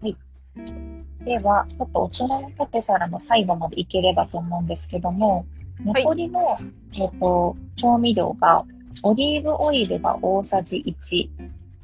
[0.00, 0.16] はい。
[1.24, 6.56] では、ちょっとおつまみポテサラの最後までいければと思うんですけども、はい残りの、
[7.00, 8.64] えっと調味料が、
[9.02, 11.28] オリーブオイルが大さじ1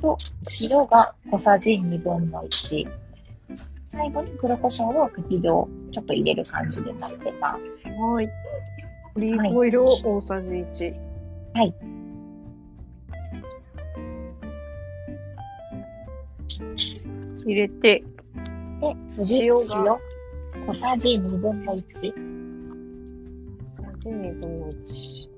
[0.01, 0.17] と、
[0.61, 2.89] 塩が小さじ2分の1。
[3.93, 7.83] 最後に黒胡椒を適量ちょっと入れる感じになってます。
[7.89, 8.29] はい。
[9.17, 10.95] オリーブオイルを大さじ1。
[11.55, 11.75] はい。
[17.45, 18.05] 入れて、
[18.81, 19.99] で、次、塩小
[20.73, 21.83] さじ2分の1。
[23.67, 25.29] さじ2分の1。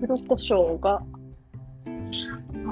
[0.00, 1.02] 黒胡椒が、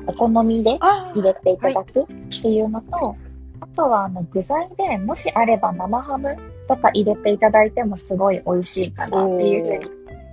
[0.06, 2.06] お好みであ入れていただくっ
[2.42, 3.16] ていうのと、
[3.60, 6.36] あとはあの具材でもしあれば生ハム
[6.68, 9.90] とか入れていただいてもすごい美味しいかなっていうふうに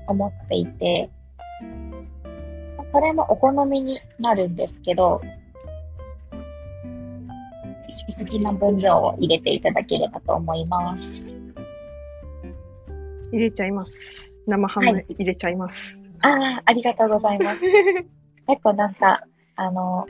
[0.08, 1.10] 思っていて、
[2.92, 5.22] これもお好みになるんですけど、
[8.18, 11.24] 好きな分量を入れていただければと思います。
[13.32, 14.40] 入れちゃいます。
[14.46, 16.03] 生ハムはい入れちゃいます。
[16.24, 17.62] ああ、ありがとうございます。
[18.48, 19.24] 結構なんか、
[19.56, 20.06] あの、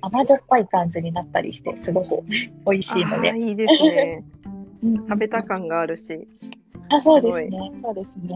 [0.00, 2.22] 甘じょっぱい感じになったりして、すごく
[2.66, 4.24] 美味しいのでいいですね。
[4.82, 6.28] うん食べた感があるし。
[6.90, 7.72] あ、そうですね。
[7.82, 8.28] そうですね。
[8.28, 8.34] で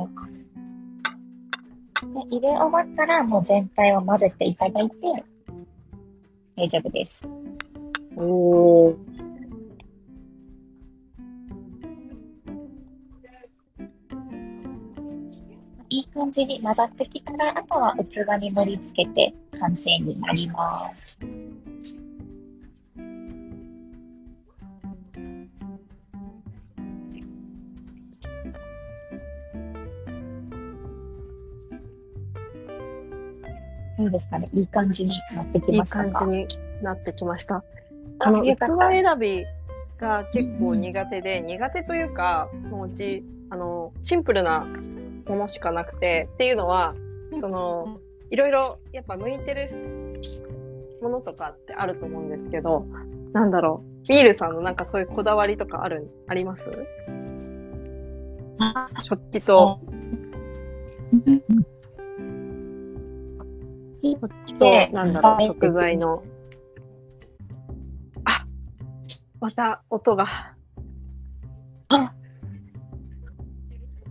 [2.30, 4.96] 入れ終わったら、もう全体を混ぜていただいて、
[6.56, 7.22] 大丈夫です。
[8.16, 9.27] おー。
[15.90, 21.18] いい感じに混ざってきたら、あとは器に盛り付けて完成になります。
[33.98, 34.48] いいですかね？
[34.52, 36.12] いい感じになってきいいましたか？
[36.12, 36.48] 感じに
[36.82, 37.56] なってきました。
[37.56, 37.62] あ
[38.20, 38.58] あの、器
[38.90, 39.46] 選び
[39.98, 44.66] が結構苦手で、苦手というか、もううち、あの、シンプルな
[45.28, 46.94] ものしかなくて、っていうのは、
[47.38, 49.66] その、いろいろやっぱ向いてる
[51.02, 52.86] ものとかってあると思うんですけど、
[53.32, 54.08] なんだろう。
[54.08, 56.64] ビールさんのなんかそういうこだわりとかある、あります？
[58.58, 59.80] あ食器と、
[61.12, 61.16] う。
[61.16, 61.42] ん
[64.02, 66.22] 食器と、なんだろう、食材の。
[68.24, 68.46] あ
[69.40, 70.26] また音が。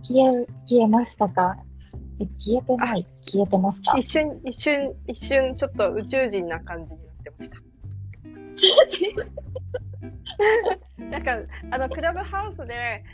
[0.02, 1.56] 消え、消えましたか？
[2.20, 3.06] え消えてない？
[3.26, 7.58] 消えてますか一瞬、一瞬、一瞬、ちょっと宇宙人な感じになってました。
[11.04, 11.38] なんか、
[11.70, 13.04] あの、クラブハウスで、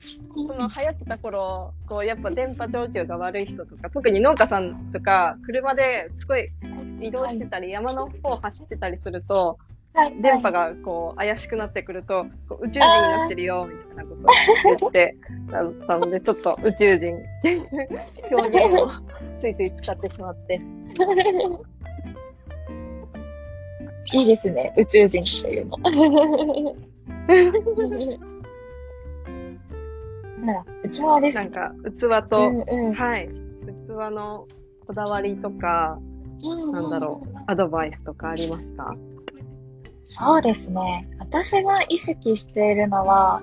[0.00, 0.20] そ
[0.54, 6.48] の流行ってた頃、こう、やっぱ電波状況が悪い人とか、特に農家さんとか、車ですごい
[7.00, 9.73] 移動してたり、山の方走ってたりすると、はい
[10.20, 12.26] 電波がこう怪しくなってくると、
[12.60, 14.26] 宇宙人になってるよ、みたいなことを
[14.76, 15.16] 言って、
[15.86, 17.68] たので、ちょっと宇宙人っていう
[18.32, 18.90] 表現を
[19.38, 20.60] ついつい使ってしまって。
[24.12, 25.78] いいですね、宇宙人っていうの。
[30.90, 32.94] 器ですなんか、器と、うんうん。
[32.94, 33.30] はい、器
[34.12, 34.46] の
[34.86, 35.98] こだわりとか、
[36.72, 38.94] なんだろう、アドバイスとかありますか？
[40.06, 41.08] そうですね。
[41.18, 43.42] 私が意識しているのは、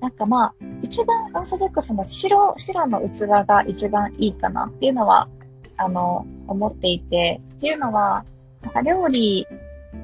[0.00, 5.28] なんかまあ、一番オーソドックスの白、白の器が一番いいかなっていうのは、
[5.76, 8.24] あの、思っていて、っていうのは、
[8.62, 9.46] なんか料理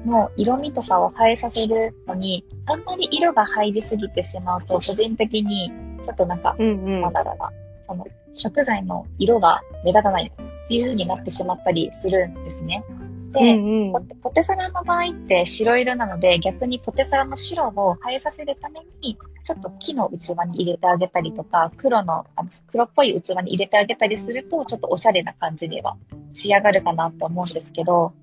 [0.05, 5.71] の色味とかを映えさせるのに、あんまり色が入りすぎてしまうと、個人的に、
[6.05, 7.51] ちょっとなんか、うんうんなんだろうな、
[7.87, 12.83] その、食材の色が目立たないっていう風になってしまったりするんですね。
[13.31, 13.91] で、うんうん。
[13.93, 25.97] ポテポテサラの場合って白色なので、逆にポテサラの白を映えさせるために、ちょっと木の器に入れてあげたりとか、黒の、あの黒っぽい器に入れてあげたりすると、ちょっとおしゃれな感じには
[26.33, 28.13] 仕上がるかなと思うんですけど、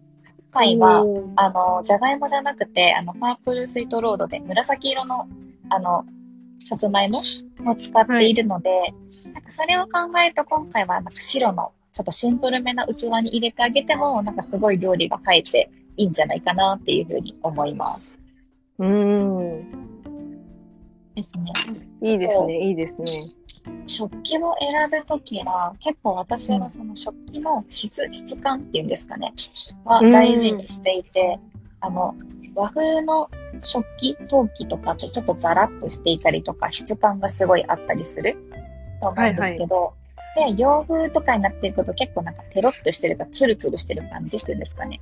[0.52, 1.04] 今回は、
[1.36, 5.28] あの、じゃがいもじゃなくて、あの、パープルスイートロードで紫色の、
[5.70, 6.04] あの、
[6.64, 7.20] さつまいも
[7.66, 8.70] を使っているので、
[9.32, 18.16] なんかそれを考えると今回はなんか白のちょっとシンプルめな器に入れてあげても、なんかすごい料理が映えていいんじゃないかなっていうふうに思います。
[18.78, 19.98] うん。
[21.16, 21.52] ですね。
[22.00, 23.06] いいですね、いいですね。
[23.88, 29.34] 食器を選ぶときは、結構私はその食器の質、質感っていうんですかね、
[29.84, 31.40] は大事にしていて、
[31.80, 32.14] あの、
[32.54, 33.28] 和風の
[33.60, 38.36] 食器、陶器とかってちょっとザラッとしていたりとか、質感がすごいあったりする
[39.00, 39.97] と思うんですけど、
[40.38, 45.00] で、洋風とかになっていくと結構なんかテロッとしてるか、ツルツルしてる感じっていうんですかね。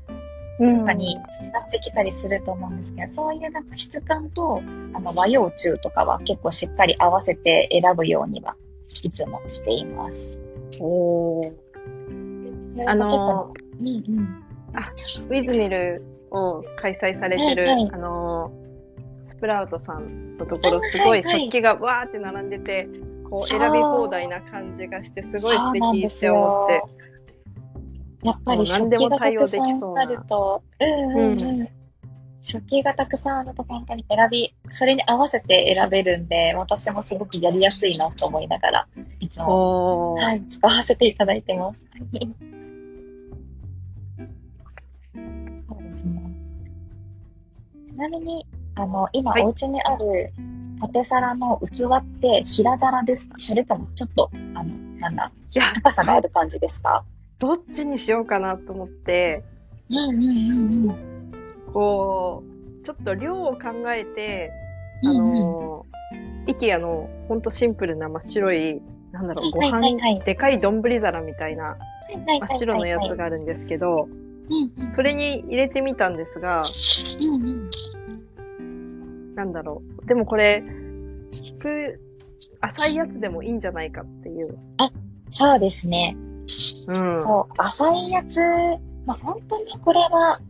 [0.58, 1.16] うんとかに
[1.52, 4.62] なってきたりすると思うんですけど、そういうなんか質感と、
[4.94, 8.56] あの和洋中とかは結構しっかり合わせて選ぶようには
[9.02, 10.38] いつもしています。
[10.80, 11.42] お
[12.86, 14.42] あのうんうん。
[14.72, 18.52] ウィズミルを開催されてる、はいはいあの
[19.24, 26.82] ススプラウトさんのところ、すごい食器がわーって並んでて、こうそう選び放題な感じがして、すごい素敵って思って。
[28.26, 31.68] やっぱり食器がたくさんなあると、うんうんうん。
[32.42, 38.88] 食器がたくさんあると本当に選び、それに合わせて選べるんで、私もすごくやりやすいなと思いながら、
[39.20, 41.84] いつも、はい、使わせていただいてます。
[45.68, 46.22] そうですね。
[47.88, 48.46] ちなみに、
[48.76, 50.32] あの、今、はいお家にある
[50.80, 53.34] 縦皿の器って平皿ですか？
[53.38, 55.32] それともちょっと、あの、なんだ、
[55.74, 57.04] 高さがある感じですか？
[57.38, 59.44] どっちにしようかなと思って、
[59.90, 61.72] うんうんうんうん。
[61.72, 62.42] こ
[62.82, 64.50] う、ちょっと量を考えて、
[65.04, 68.80] あのー、イケアのほんとシンプルな真っ白い、
[69.12, 70.14] なんだろう、ごはいはいはい。
[70.16, 71.76] 飯、でかい丼皿みたいな
[72.26, 74.08] 真っ白のやつがあるんですけど、
[74.48, 74.92] うんうん。
[74.94, 76.62] それに入れてみたんですが、
[77.20, 77.70] うんうん
[79.36, 80.06] なんだろう。
[80.06, 80.64] でもこれ、
[81.32, 82.00] 引く、
[82.60, 84.58] 浅いやつでもいいんじゃないかっていう。
[85.30, 86.16] そうですね。
[86.88, 87.20] うん。
[87.20, 88.40] そう、浅いやつ、
[89.04, 90.40] まあ本当にこれは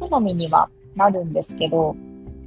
[0.00, 1.94] 好みにはなるんですけど、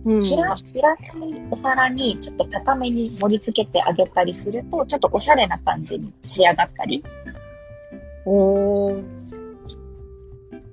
[0.06, 0.22] うん。
[0.24, 1.08] 平平たい
[1.52, 7.04] お皿にちょっと高めに盛り付けてあげたりすると、ちょっとおしゃれな感じに仕上がったり
[8.26, 9.48] おー。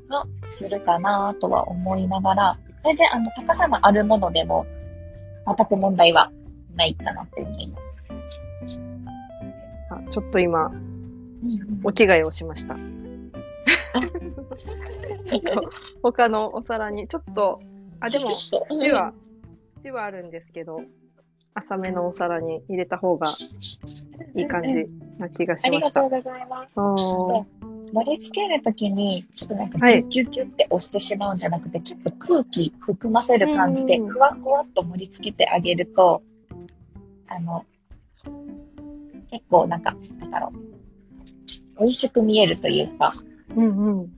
[0.08, 4.66] がするかなとは思いながら、全然あの高さのあるものでも
[5.46, 6.30] 全く問題は
[6.74, 8.08] ないかなって思います。
[9.90, 12.74] あちょっと今、うんお着替えをしました。
[16.02, 17.60] 他のお皿に、ちょっと、
[18.00, 18.30] あ、でも、
[18.70, 19.12] 縁は、
[19.82, 20.80] 縁はあるんですけど、
[21.54, 23.26] 浅めのお皿に入れた方が
[24.34, 24.86] いい感じ
[25.18, 26.20] な気があしましたりがとう。
[26.20, 27.73] ございます。
[27.92, 30.04] 盛り付けるときに、ちょっとなんかはい。
[30.08, 34.08] キュッキュッキュッって押してしまうんじゃなくて、ちょっと空気含ませる感じで、うん。
[34.08, 36.22] ふわふわっと盛り付けてあげると、
[37.28, 37.64] あの、
[39.30, 43.12] 結構なんか、なんだろう、美味しく見えるというか、
[43.56, 44.12] うんうん。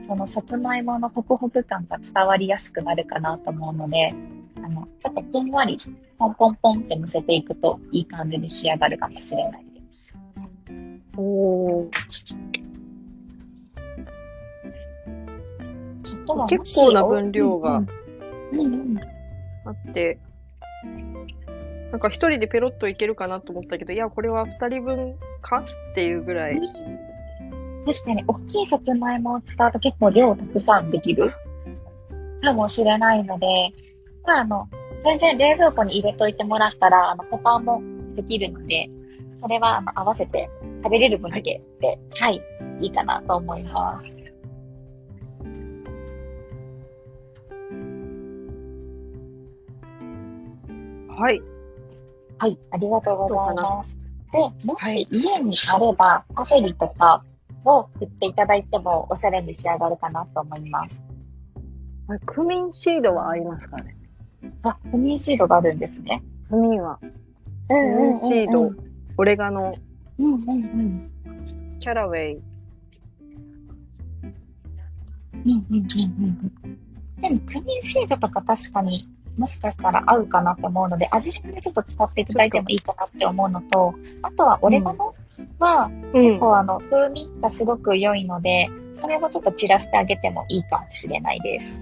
[0.00, 4.14] そのさつまいものホクホク感が伝わりやすくなるかなと思うので、
[4.56, 5.78] あの、ちょっとふんわり、
[6.18, 9.64] ポンポンポンって乗せていくと、いい感じに仕上がるかもしれない
[11.16, 11.88] おー。
[16.24, 17.82] あとは結構な分量が
[19.66, 20.18] あって、
[21.90, 26.60] なんか一人でペロッといけるかなと思ったけど、いや、これは二人分かっていうぐらい。
[27.86, 31.32] 確かに、大きいさつまいもを使うと結構量たくさんできる
[32.42, 33.46] かもしれないので、
[34.24, 34.68] まあ、あの、
[35.02, 37.82] 全然冷蔵庫に入れといてもらったら、あの、保管も
[38.14, 38.88] できるので、
[39.36, 40.48] それは、あの、合わせて
[40.84, 42.42] 食べれる分だけで、はい、
[42.82, 44.14] いいかなと思います。
[51.08, 51.42] はい。
[52.38, 53.96] はい、ありがとうございます。
[54.30, 57.24] で、もしはい家にあれば、パセリとか
[57.64, 61.02] を振っていただいても、おしゃれに仕上がるかなと思います。
[62.26, 63.96] クミンシードは合いますかね
[64.64, 66.22] あ、クミンシードがあるんですね。
[66.50, 67.10] クミンは、うん
[67.66, 68.70] クミンシード、
[69.16, 69.74] オレガノ、
[70.18, 71.10] うんうんうん。
[71.80, 72.34] キャラウェイ。
[75.44, 76.78] うんうんうんうん
[77.20, 85.14] でも、クミンシードとか確かにもしかしたら合うかなと思うので、味変でちょっと使っていただいてもいいかなって思うのと、あとはオレガノ
[85.58, 91.80] はうん結構あの風味がすごく良いので、それをちょっと散らしてあげてもいいかもしれないです。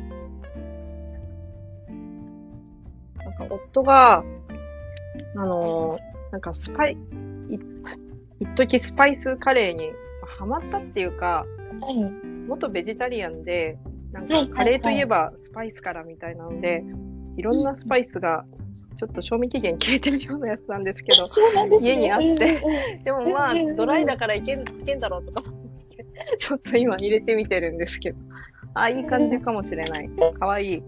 [3.19, 4.25] なんか夫が、
[5.37, 6.97] あのーなんかスパイ、い
[8.43, 9.93] 一時スパイスカレーに
[10.27, 11.45] ハマったっていうか、
[11.81, 12.03] はい。
[12.49, 13.79] 元ベジタリアンで、
[14.13, 16.83] なんはいかカレーといえばスパイスからみたいなので、
[17.37, 18.45] いろんなスパイスが
[18.97, 22.63] ちょっと賞味期限切れてるようなやつなんですけど、ね家にあって
[23.05, 25.55] でもまあドライだからいけんいけんだろうとか思っ
[25.89, 26.05] て、
[26.39, 28.19] ちょっと今入れてみてるんですけど、
[28.75, 30.11] あ、いい感じかもしれない。
[30.39, 30.83] かわいい。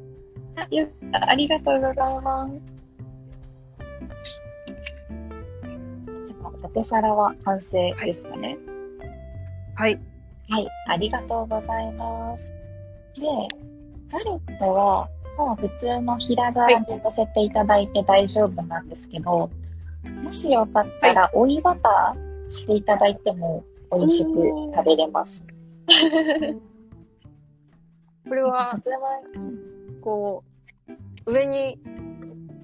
[0.56, 2.73] あよありがとうございます。
[6.26, 8.56] じゃあ、ポテサラは完成ですかね。
[9.74, 9.98] はい。
[10.48, 12.44] はい、ありがとうございます。
[13.16, 13.26] で、
[14.10, 15.08] ガレットは、
[15.38, 19.50] もう普通の平皿に乗せていただいて大丈夫なんですけど、
[20.22, 24.30] もしよかったら、追いバターしていただいても美味しく
[24.74, 25.42] 食べれます。
[28.28, 29.00] これはさ、つまい
[30.00, 30.44] こ
[31.26, 31.78] う、上に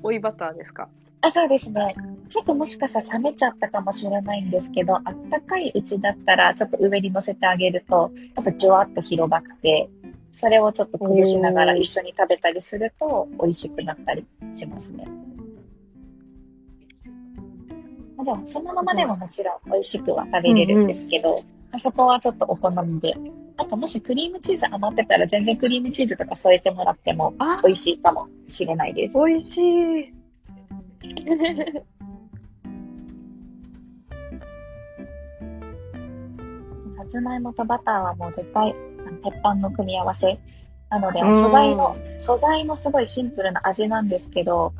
[0.02, 0.88] 追いバターですか？
[1.22, 1.94] あ、そうですね。
[2.30, 9.90] ちょっともしかしたら冷めちゃったかもしれないんですけど、あったかいうちだったら、ちょっと上に乗せてあげると、ちょっとジュワッと広がって、
[10.32, 15.04] それをちょっと崩しながら一緒に食べたりすると美味しくなったりしますね。
[18.16, 23.12] まあでも、そのままでももちろん美味しくは食べれるんですけど、あそこはちょっとお好みで。
[23.56, 29.16] あと、もしクリームチーズ余ってたら全然クリームチーズとか添えてもらってもあ、美味しいかもしれないです。
[29.18, 30.14] 美味しい。
[37.10, 38.74] つまいもとバターはもう絶対
[39.24, 40.38] 鉄板の組み合わせ
[40.88, 44.72] なのでうん素材の素材のすごいシンプルな味なんですけど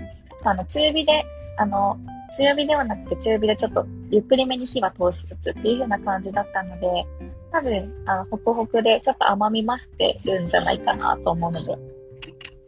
[0.45, 1.25] あの中火で
[1.59, 1.99] あの
[2.33, 7.07] 強火ではなくて中火でちょっとゆっくりめに火は通しつつっていう風な感じだったので
[7.53, 11.77] 多分あのホクホクでちょっと甘み増してるんじゃないかなと思うので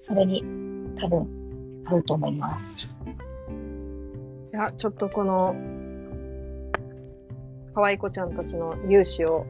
[0.01, 0.45] それに
[1.01, 1.43] 多分
[1.85, 2.65] 合うと思います。
[4.53, 5.55] いや、ちょっとこの、
[7.75, 9.47] 可愛い子ちゃんたちの勇姿を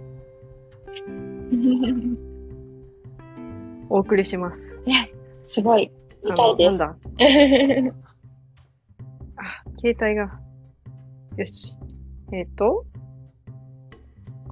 [3.89, 4.81] お送りします。
[4.87, 5.11] ね
[5.45, 5.91] すごい
[6.25, 6.79] 見たいです。
[6.79, 6.97] なんだ？
[9.37, 10.41] あ、携帯が。
[11.37, 11.77] よし。
[12.33, 12.87] えっ、と、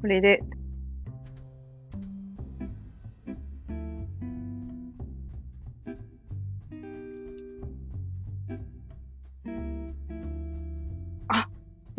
[0.00, 0.42] これで、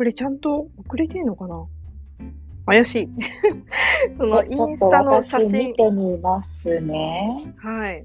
[0.02, 1.64] これちゃんと遅れてんのかな？
[2.66, 3.08] 怪しい。
[4.18, 5.72] そのインスタの写真。
[5.76, 7.54] てみますね。
[7.56, 8.04] はい。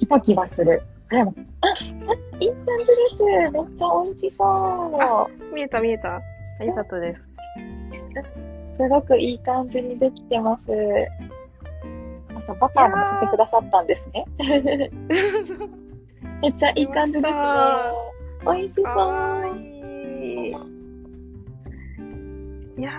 [0.00, 0.82] 来た気がする。
[1.12, 1.20] あ、あ
[2.40, 3.22] いい感じです。
[3.22, 5.54] めっちゃ美味しそう。
[5.54, 6.20] 見えた見えた。
[6.58, 7.30] あよかったです。
[8.76, 10.64] すごくいい感じにできてます。
[12.34, 14.24] あと、バターも乗せてくださったんですね。
[16.42, 18.13] めっちゃいい感じですね。
[18.44, 18.84] 美味しそう。
[22.76, 22.90] いや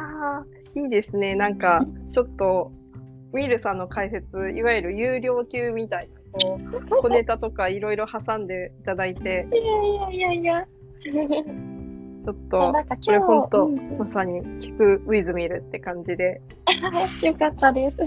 [0.75, 1.35] ー、いいですね。
[1.35, 2.71] なんか、ちょっと、
[3.33, 10.67] ウィルさんの解説、いわゆる有料級みたいな、こう、小ネタとかいろいろ挟んでいただいて、いやいやいやいや。
[12.25, 12.73] ちょっと、
[13.05, 16.41] これ本当、うんまさに聞くウィズミルって感じで。
[17.21, 17.97] よかったです。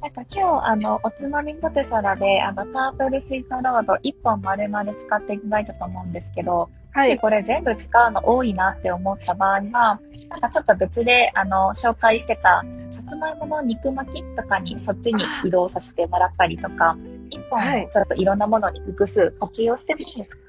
[0.00, 7.10] なんか今日、あの、おつまみポテサラで、あの、パープルスイートロード1本丸々使っていただいたと思うんですけど、もはい。
[7.10, 16.96] しこれ全部使うの多いなって思った場合は、なんかちょっと別で、あの、紹介してた、さつまいもの肉巻きとかにそっちに移動させてもらったりとか、
[17.30, 20.00] 一本はいちょっといろんなものに複数活用しても、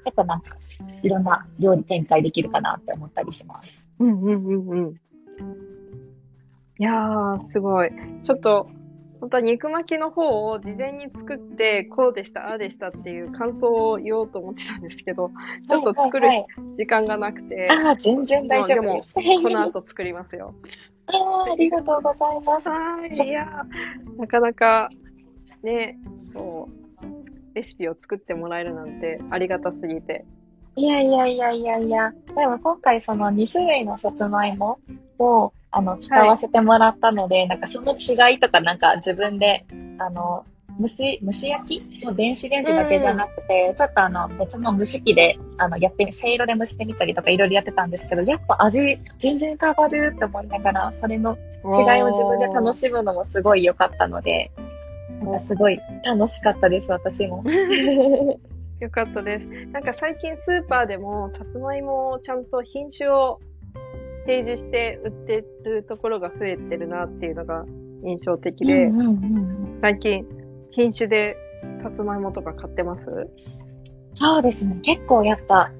[0.04, 0.56] 結構なんか、
[1.02, 3.88] いろんな料理展開できるかなって思ったりします。
[3.98, 4.94] うんうんうんうん。
[6.78, 7.90] いやー、すごい。
[8.22, 8.68] ちょっと、
[9.20, 15.30] 本当は肉巻きの方を事前に作って、こうでした、ああでしたっていう感想を言おうと思ってたんですけど、
[15.68, 19.14] ちょっと作るはいはい時間がなくて、はいああ、全然大丈夫です。
[19.14, 20.54] この後作りますよ。
[21.06, 22.68] ありがとうございます。
[22.68, 23.28] はい。
[23.28, 24.88] いやー、なかなか、
[25.62, 30.24] ね、そう、レシピを作ってもらえるなんてありがたすぎて。
[30.76, 34.78] いやいやいやいやいや、でも今回その2種類のさつまいも
[35.18, 39.64] をあの使わせてもらったので、なんかその違いとかなんか自分で、
[39.98, 40.44] あの、
[40.80, 42.04] 蒸し、蒸し焼き？
[42.04, 54.50] の電子レンジだけじゃなくて、ちょっとあの別の蒸し器であのやってみ、せいろで蒸してみたりとかいろいろやってたんですけど、やっぱ味全然変わるって思いながら、それの違いを自分で楽しむのもすごい良かったので、
[55.22, 57.44] なんかすごい楽しかったです、私も。
[58.80, 59.46] よかったです。
[59.46, 63.38] なんか最近スーパーでもさつまいもをちゃんと品種を
[64.26, 67.64] 提示して売ってるところが増えてるなっていうのが
[68.04, 69.78] 印象的で、うんうんうんうん。
[69.80, 70.26] 最近
[70.70, 71.36] 品種で
[71.82, 73.04] さつまいもとか買ってます？
[74.12, 74.78] そうですね。
[74.82, 75.70] 結構やっぱ、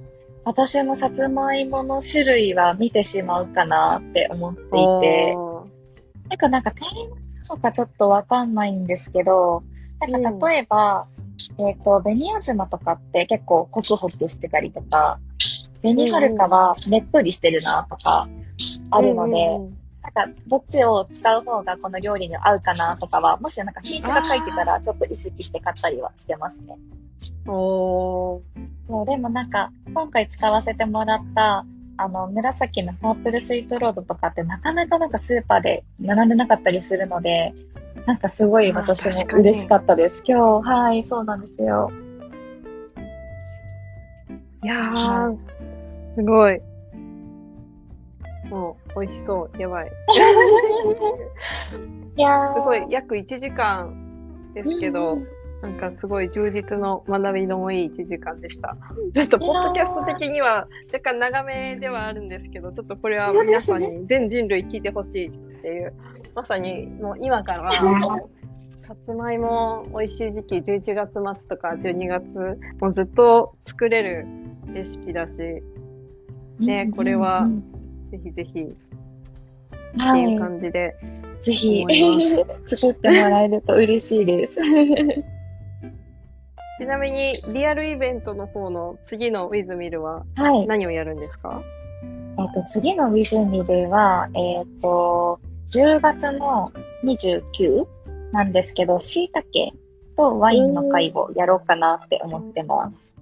[0.44, 4.66] 私もさつまいもの種類は見てしまうかなって思ってい
[5.00, 5.34] て、
[6.28, 7.10] なんかなんか店員
[7.46, 9.62] とかちょっとわかんないんですけど、
[10.00, 11.06] なんか例えば、
[11.58, 15.18] えっ、と、紅あずまとかって結構ホクホクしてたりとか、
[15.82, 18.28] 紅はるかはねっとりしてるなとか
[18.90, 26.78] あるので、うんうんうんなんかどっちを使う方がこの料理に合うかなとかは、もしなんか品種が書いてたらちょっと意識して買ったりはしてますね。
[27.46, 28.40] おー
[28.88, 31.64] そう、でもなんか、今回使わせてもらった、
[31.96, 37.52] あの、紫のパープルスイートロードとかってなかなかなんかスーパーで並んでなかったりするので、
[38.06, 40.22] なんかすごい私も嬉しかったです。
[40.26, 41.90] 今日、はい、そうなんですよ。
[44.62, 45.38] いやー、
[46.16, 46.60] すごい。
[48.50, 49.60] もう、美味しそう。
[49.60, 49.92] やばい。
[52.16, 58.76] いやーすごい、約1時間ですけど、うんなんかすごい充実の学びのいい1時間でした。
[59.12, 65.30] ちょっと、ポッドキャスト的には若干長めではあるんですけど、ちょっとこれは皆さんに全人類聞いてほしいっ
[65.60, 65.92] ていう
[66.34, 67.70] まさにもう今から、
[68.78, 72.24] さつまいも美味しい時期、11月末とか12月、
[72.80, 74.26] もうずっと作れる
[74.72, 75.42] レシピだし、
[76.60, 77.62] ねこれはうん
[78.10, 78.64] ぜひぜひっ
[80.12, 80.38] ていうい。
[80.38, 80.94] 感じで。
[81.42, 84.54] ぜひ思い作ってもらえると嬉しいです。
[86.80, 90.66] ちなみに、リアルイベントの方の次のウィズミルははい。
[90.66, 91.62] 何をやるんですか？
[92.38, 95.38] えっと、次のウィズミルは、えっと、
[95.72, 96.70] 10月の
[97.04, 97.86] 29
[98.32, 99.76] なんですけど、椎茸
[100.16, 103.14] とワインの会をやろうかなって思ってます。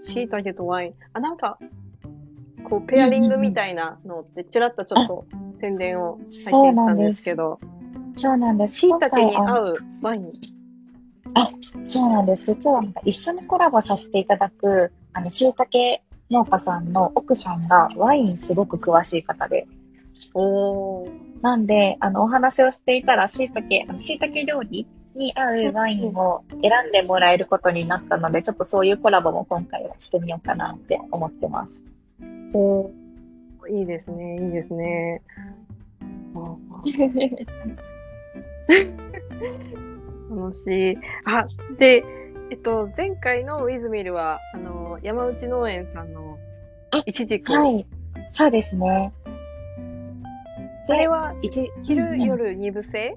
[0.00, 0.94] 椎茸とワイン。
[1.12, 1.58] あ、なんか、
[2.64, 5.24] こう、ペアリングみたいなのって、ちらっとちょっと
[5.60, 7.60] 宣伝を拝見したんですけど、
[8.16, 8.74] そうなんです。
[8.74, 10.32] 椎茸に今回あの合うワイン。
[11.84, 12.44] そうなんです。
[12.44, 19.66] 実はなんか一緒にコラボさせていただく、あの、椎茸農家さんの奥さんがワインすごく詳しい方で、
[20.34, 21.10] おー。
[21.42, 31.82] なんで、あの、お話をしていたら、椎茸、あの椎茸料理に合うワインを選んでもらえることになったので、ちょっとそういうコラボも今回はしてみようかなって思ってます。
[32.54, 33.00] おー
[33.70, 35.22] いいですね、いいですね。
[36.34, 36.56] あ
[40.34, 40.98] 楽しい。
[41.24, 41.46] あ、
[41.78, 42.04] で、
[42.50, 46.38] えっと、前回のウィズミルは、あの、山内農園さんの
[46.92, 47.52] あいちじく。
[47.52, 47.86] はい。
[48.32, 49.12] そうですね。
[50.88, 53.16] あれは、一昼、うんうん夜二部制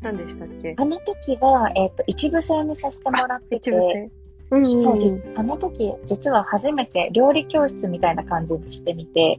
[0.00, 0.74] 何でしたっけ？
[0.78, 5.22] あの時は、えっ、と、一部制にさせてもらってて、そう。
[5.36, 9.38] あの時、実は初めて料理教室みたいな感じにしてみて、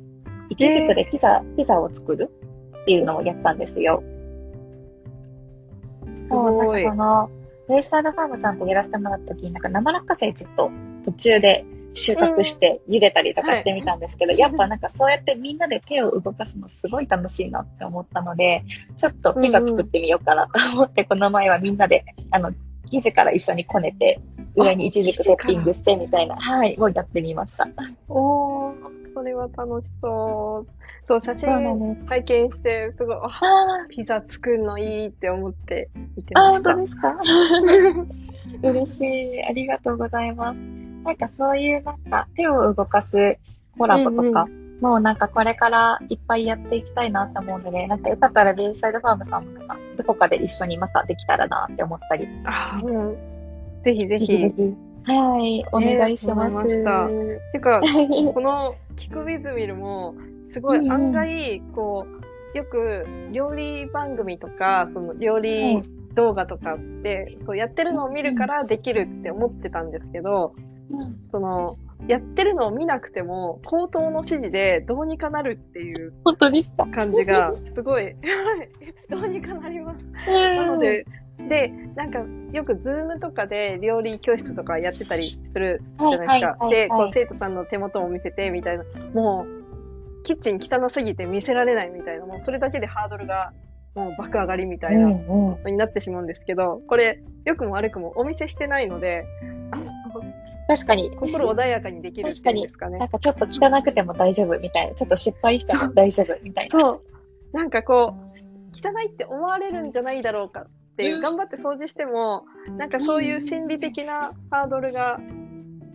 [0.49, 2.29] いちじくでピザ、ピザを作る
[2.81, 4.03] っていうのをやったんですよ。
[6.29, 7.29] そう、なんかその、
[7.67, 10.71] ベイスタードファームさんとやらせてもらった時に、なんか生落花生ちょっと
[11.05, 18.63] 途中で収穫して茹でたりとかしてみたんですけど、やっぱなんかそうやってみんなで手を動かすのすごい楽しいなって思ったので、
[18.95, 22.51] ちょっとピザ作ってみようかなと思って、この前はみんなで、あの、
[22.89, 24.19] 生地から一緒にこねて、
[24.55, 27.67] 上にイチジクトッピングしてみたいな、はい、をやってみました。
[28.09, 28.73] おー、
[29.13, 30.71] それは楽しそう。
[31.07, 32.07] そう、写真です。
[32.07, 36.81] 拝見して、すごい、あ、あピザ作るのいいって思って見てあ、あました本当。
[36.81, 37.17] ですか？
[38.69, 39.43] 嬉しい。
[39.43, 40.57] ありがとうございます。
[41.03, 43.37] なんかそういうなんか手を動かす
[43.77, 44.47] コラボとか、
[44.81, 52.27] もうなんかこれからいっぱいやっていきたいなと思うので、なんかよかったらベイサイドファームさんもなんかどこかで一緒にまたできたらなって思ったり。
[52.45, 53.81] あー、うん。
[53.81, 54.25] ぜひぜひ。
[54.25, 54.91] ぜひぜひ。
[55.03, 56.49] はい、お願いします。
[56.49, 57.07] 思いました
[57.51, 57.81] てか、
[58.33, 60.15] このキクウィズミルも、
[60.49, 62.05] すごい案外、こ
[62.53, 65.81] う、よく料理番組とか、その料理
[66.13, 70.70] 動画とかって、そうやってるのを見るからできるって思ってたんですけど、うん
[71.31, 71.77] その、
[72.07, 78.15] やってるのを見なくても、口頭の指示でどうにかなるっていう本当ですか感じが、すごい、
[79.09, 80.07] どうにかなります。
[80.27, 81.05] なので、
[81.37, 86.69] で、なんか、よくズームとかで料理教室とかやってたりするじゃないですか。
[86.69, 88.83] で、こう、生徒さんの手元を見せて、みたいな。
[89.13, 93.53] もう、キッチン汚すぎて見せられないみたいな、もうそれだけでハードルが、
[93.95, 95.63] もう爆上がりみたいなうんうん。
[95.63, 99.25] のになってしまうんですけど、これ、良くも悪くもお見せしてないので、
[99.71, 99.80] あの
[100.71, 101.11] 確かに。
[101.11, 103.09] 心穏やかにできるっていうんですかねなん。
[103.09, 104.95] かちょっと汚くても大丈夫みたいな。
[104.95, 106.79] ちょっと失敗しても大丈夫みたいな。
[106.79, 107.01] そう。
[107.51, 108.31] なんかこう、
[108.73, 110.65] 汚いって思われるんじゃないだろうかっ
[110.95, 112.45] ていうう、ん頑張って掃除しても、
[112.77, 115.19] なんかそういう心理的なハードルが、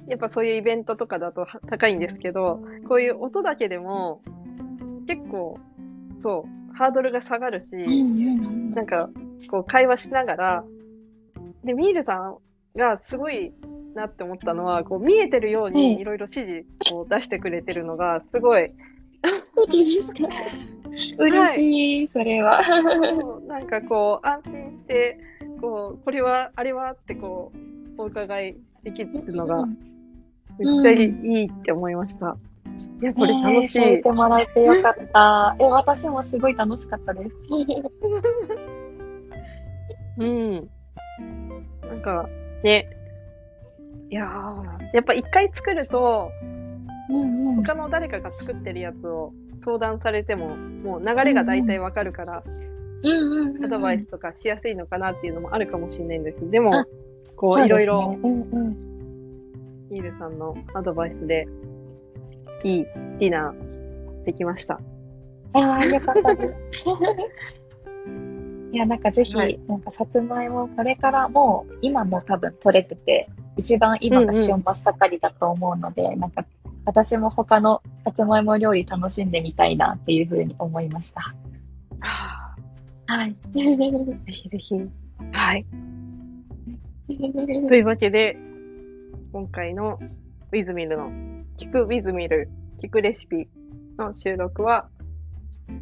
[0.08, 4.20] やっぱそういうイベントとかだとは高いんですけど、こういう音だけでも、
[5.06, 5.58] 結構、
[6.20, 7.76] そう、ハードルが下がるし、
[8.74, 9.08] なんか、
[9.50, 10.64] こう会話しながら、
[11.64, 12.36] で、ミールさん
[12.78, 13.54] がすごい
[13.96, 18.70] なって思ったのは、こう見えてるよううんにいろいろ指示を出してくれてるのが、すごい、
[19.56, 20.28] 本当ですか？
[21.18, 22.62] 嬉しい、それは。
[23.48, 25.18] なんかこう、安心して、
[25.60, 27.52] こう、これは、あれはってこ
[27.98, 29.66] う、お伺いできるのが、
[30.58, 30.98] めっちゃいい,、
[31.40, 32.36] いいって思いました。
[33.02, 33.80] いや、これ楽しい。
[33.80, 35.56] ねえそうしてもらえてよかった。
[35.58, 37.30] え、私もすごい楽しかったです。
[40.18, 40.50] うん。
[40.50, 40.58] な
[41.94, 42.28] んか、
[42.62, 42.88] ね。
[44.10, 46.30] いやーやっぱ一回作ると、
[47.10, 47.56] うんうん。
[47.56, 52.42] 他の誰かが作ってるやつを相談されても、もう流れが大体わかるから。
[53.64, 56.86] アドバイスとかしやすいのかなっていうのもあるかもしれないんですけど、でもあ、
[57.36, 58.76] こう、いろいろ、うんうん。
[59.90, 61.46] ミールさんのアドバイスで、
[62.64, 62.84] いい
[63.18, 64.80] ディナーできました。
[65.52, 66.54] ああ、よかったです。
[68.72, 76.44] いや、なんかぜひ、はいなんかさつまいも、これからもう、今も多分取れてて、一番今が旬真っ盛りだと思うので、なんか、
[76.84, 81.34] 私も他のさつまいも料理楽しんでみたいなっていうふうに思いました。
[82.00, 82.54] は
[83.06, 83.36] はい。
[83.44, 84.74] あ、 ぜひぜひ。
[85.32, 85.66] はい。
[87.68, 88.36] というわけで、
[89.32, 89.98] 今回の
[90.52, 91.10] ウィズミルの
[91.56, 93.48] 聞くウィズミル、聞くレシピ
[93.96, 94.88] の収録は、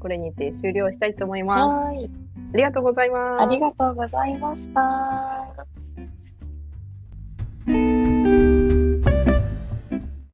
[0.01, 1.87] これにて終了したいと思います。
[1.87, 2.11] はい。
[2.53, 3.43] ありがとうございます。
[3.43, 5.67] ありがとうございました。
[8.05, 8.54] Thank you.